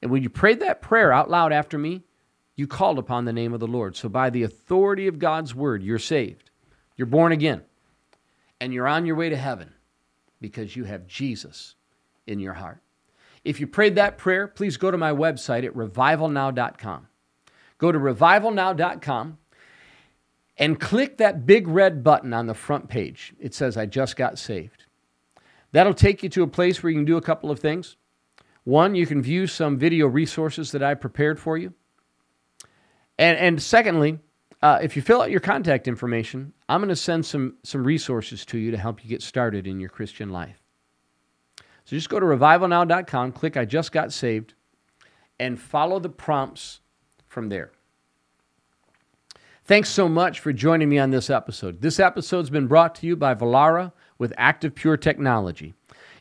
And 0.00 0.12
when 0.12 0.22
you 0.22 0.30
prayed 0.30 0.60
that 0.60 0.80
prayer 0.80 1.12
out 1.12 1.28
loud 1.28 1.52
after 1.52 1.78
me, 1.78 2.04
you 2.54 2.68
called 2.68 2.96
upon 2.96 3.24
the 3.24 3.32
name 3.32 3.52
of 3.52 3.58
the 3.58 3.66
Lord. 3.66 3.96
So, 3.96 4.08
by 4.08 4.30
the 4.30 4.44
authority 4.44 5.08
of 5.08 5.18
God's 5.18 5.52
word, 5.52 5.82
you're 5.82 5.98
saved. 5.98 6.52
You're 6.96 7.06
born 7.06 7.32
again. 7.32 7.62
And 8.60 8.72
you're 8.72 8.86
on 8.86 9.04
your 9.04 9.16
way 9.16 9.30
to 9.30 9.36
heaven 9.36 9.74
because 10.40 10.76
you 10.76 10.84
have 10.84 11.08
Jesus 11.08 11.74
in 12.24 12.38
your 12.38 12.54
heart. 12.54 12.82
If 13.42 13.58
you 13.58 13.66
prayed 13.66 13.96
that 13.96 14.16
prayer, 14.16 14.46
please 14.46 14.76
go 14.76 14.92
to 14.92 14.96
my 14.96 15.10
website 15.10 15.64
at 15.64 15.74
revivalnow.com. 15.74 17.08
Go 17.80 17.90
to 17.90 17.98
revivalnow.com 17.98 19.38
and 20.58 20.78
click 20.78 21.16
that 21.16 21.46
big 21.46 21.66
red 21.66 22.04
button 22.04 22.34
on 22.34 22.46
the 22.46 22.54
front 22.54 22.90
page. 22.90 23.32
It 23.40 23.54
says, 23.54 23.78
I 23.78 23.86
just 23.86 24.16
got 24.16 24.38
saved. 24.38 24.84
That'll 25.72 25.94
take 25.94 26.22
you 26.22 26.28
to 26.28 26.42
a 26.42 26.46
place 26.46 26.82
where 26.82 26.90
you 26.90 26.98
can 26.98 27.06
do 27.06 27.16
a 27.16 27.22
couple 27.22 27.50
of 27.50 27.58
things. 27.58 27.96
One, 28.64 28.94
you 28.94 29.06
can 29.06 29.22
view 29.22 29.46
some 29.46 29.78
video 29.78 30.06
resources 30.06 30.72
that 30.72 30.82
I 30.82 30.92
prepared 30.92 31.40
for 31.40 31.56
you. 31.56 31.72
And, 33.18 33.38
and 33.38 33.62
secondly, 33.62 34.18
uh, 34.60 34.80
if 34.82 34.94
you 34.94 35.00
fill 35.00 35.22
out 35.22 35.30
your 35.30 35.40
contact 35.40 35.88
information, 35.88 36.52
I'm 36.68 36.80
going 36.80 36.90
to 36.90 36.96
send 36.96 37.24
some, 37.24 37.56
some 37.62 37.82
resources 37.82 38.44
to 38.46 38.58
you 38.58 38.70
to 38.72 38.76
help 38.76 39.02
you 39.02 39.08
get 39.08 39.22
started 39.22 39.66
in 39.66 39.80
your 39.80 39.88
Christian 39.88 40.28
life. 40.28 40.60
So 41.86 41.96
just 41.96 42.10
go 42.10 42.20
to 42.20 42.26
revivalnow.com, 42.26 43.32
click 43.32 43.56
I 43.56 43.64
just 43.64 43.90
got 43.90 44.12
saved, 44.12 44.52
and 45.38 45.58
follow 45.58 45.98
the 45.98 46.10
prompts 46.10 46.80
from 47.30 47.48
there. 47.48 47.70
Thanks 49.64 49.88
so 49.88 50.08
much 50.08 50.40
for 50.40 50.52
joining 50.52 50.88
me 50.88 50.98
on 50.98 51.10
this 51.10 51.30
episode. 51.30 51.80
This 51.80 52.00
episode's 52.00 52.50
been 52.50 52.66
brought 52.66 52.96
to 52.96 53.06
you 53.06 53.14
by 53.14 53.34
Vollara 53.34 53.92
with 54.18 54.34
Active 54.36 54.74
Pure 54.74 54.96
Technology. 54.96 55.74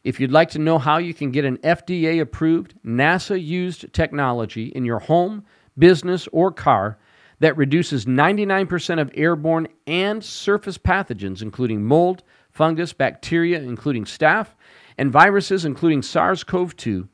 If 0.03 0.19
you'd 0.19 0.31
like 0.31 0.51
to 0.51 0.59
know 0.59 0.77
how 0.77 0.97
you 0.97 1.15
can 1.15 1.31
get 1.31 1.45
an 1.45 1.57
FDA 1.57 2.21
approved, 2.21 2.75
NASA 2.85 3.43
used 3.43 3.91
technology 3.91 4.67
in 4.67 4.85
your 4.85 4.99
home, 4.99 5.43
business, 5.77 6.27
or 6.31 6.51
car 6.51 6.99
that 7.39 7.57
reduces 7.57 8.05
99% 8.05 9.01
of 9.01 9.11
airborne 9.15 9.67
and 9.87 10.23
surface 10.23 10.77
pathogens, 10.77 11.41
including 11.41 11.83
mold, 11.83 12.21
fungus, 12.51 12.93
bacteria, 12.93 13.61
including 13.61 14.05
staph, 14.05 14.49
and 14.97 15.11
viruses, 15.11 15.65
including 15.65 16.03
SARS 16.03 16.43
CoV 16.43 16.75
2, 16.75 17.07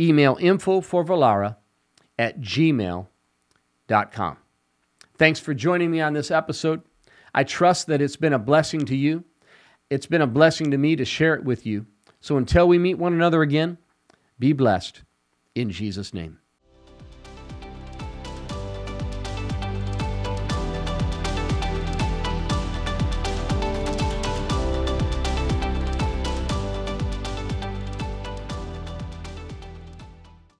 email 0.00 0.38
info 0.40 0.80
for 0.80 1.04
Vollara 1.04 1.56
at 2.18 2.40
gmail.com. 2.40 3.08
Thanks 5.18 5.40
for 5.40 5.54
joining 5.54 5.90
me 5.90 6.00
on 6.00 6.12
this 6.12 6.30
episode. 6.30 6.82
I 7.34 7.44
trust 7.44 7.86
that 7.86 8.00
it's 8.00 8.16
been 8.16 8.32
a 8.32 8.38
blessing 8.38 8.84
to 8.86 8.96
you. 8.96 9.24
It's 9.90 10.06
been 10.06 10.22
a 10.22 10.26
blessing 10.26 10.70
to 10.72 10.78
me 10.78 10.96
to 10.96 11.04
share 11.04 11.34
it 11.34 11.44
with 11.44 11.66
you. 11.66 11.86
So 12.20 12.36
until 12.36 12.66
we 12.66 12.78
meet 12.78 12.98
one 12.98 13.12
another 13.12 13.42
again, 13.42 13.78
be 14.38 14.52
blessed 14.52 15.02
in 15.54 15.70
Jesus' 15.70 16.12
name. 16.12 16.38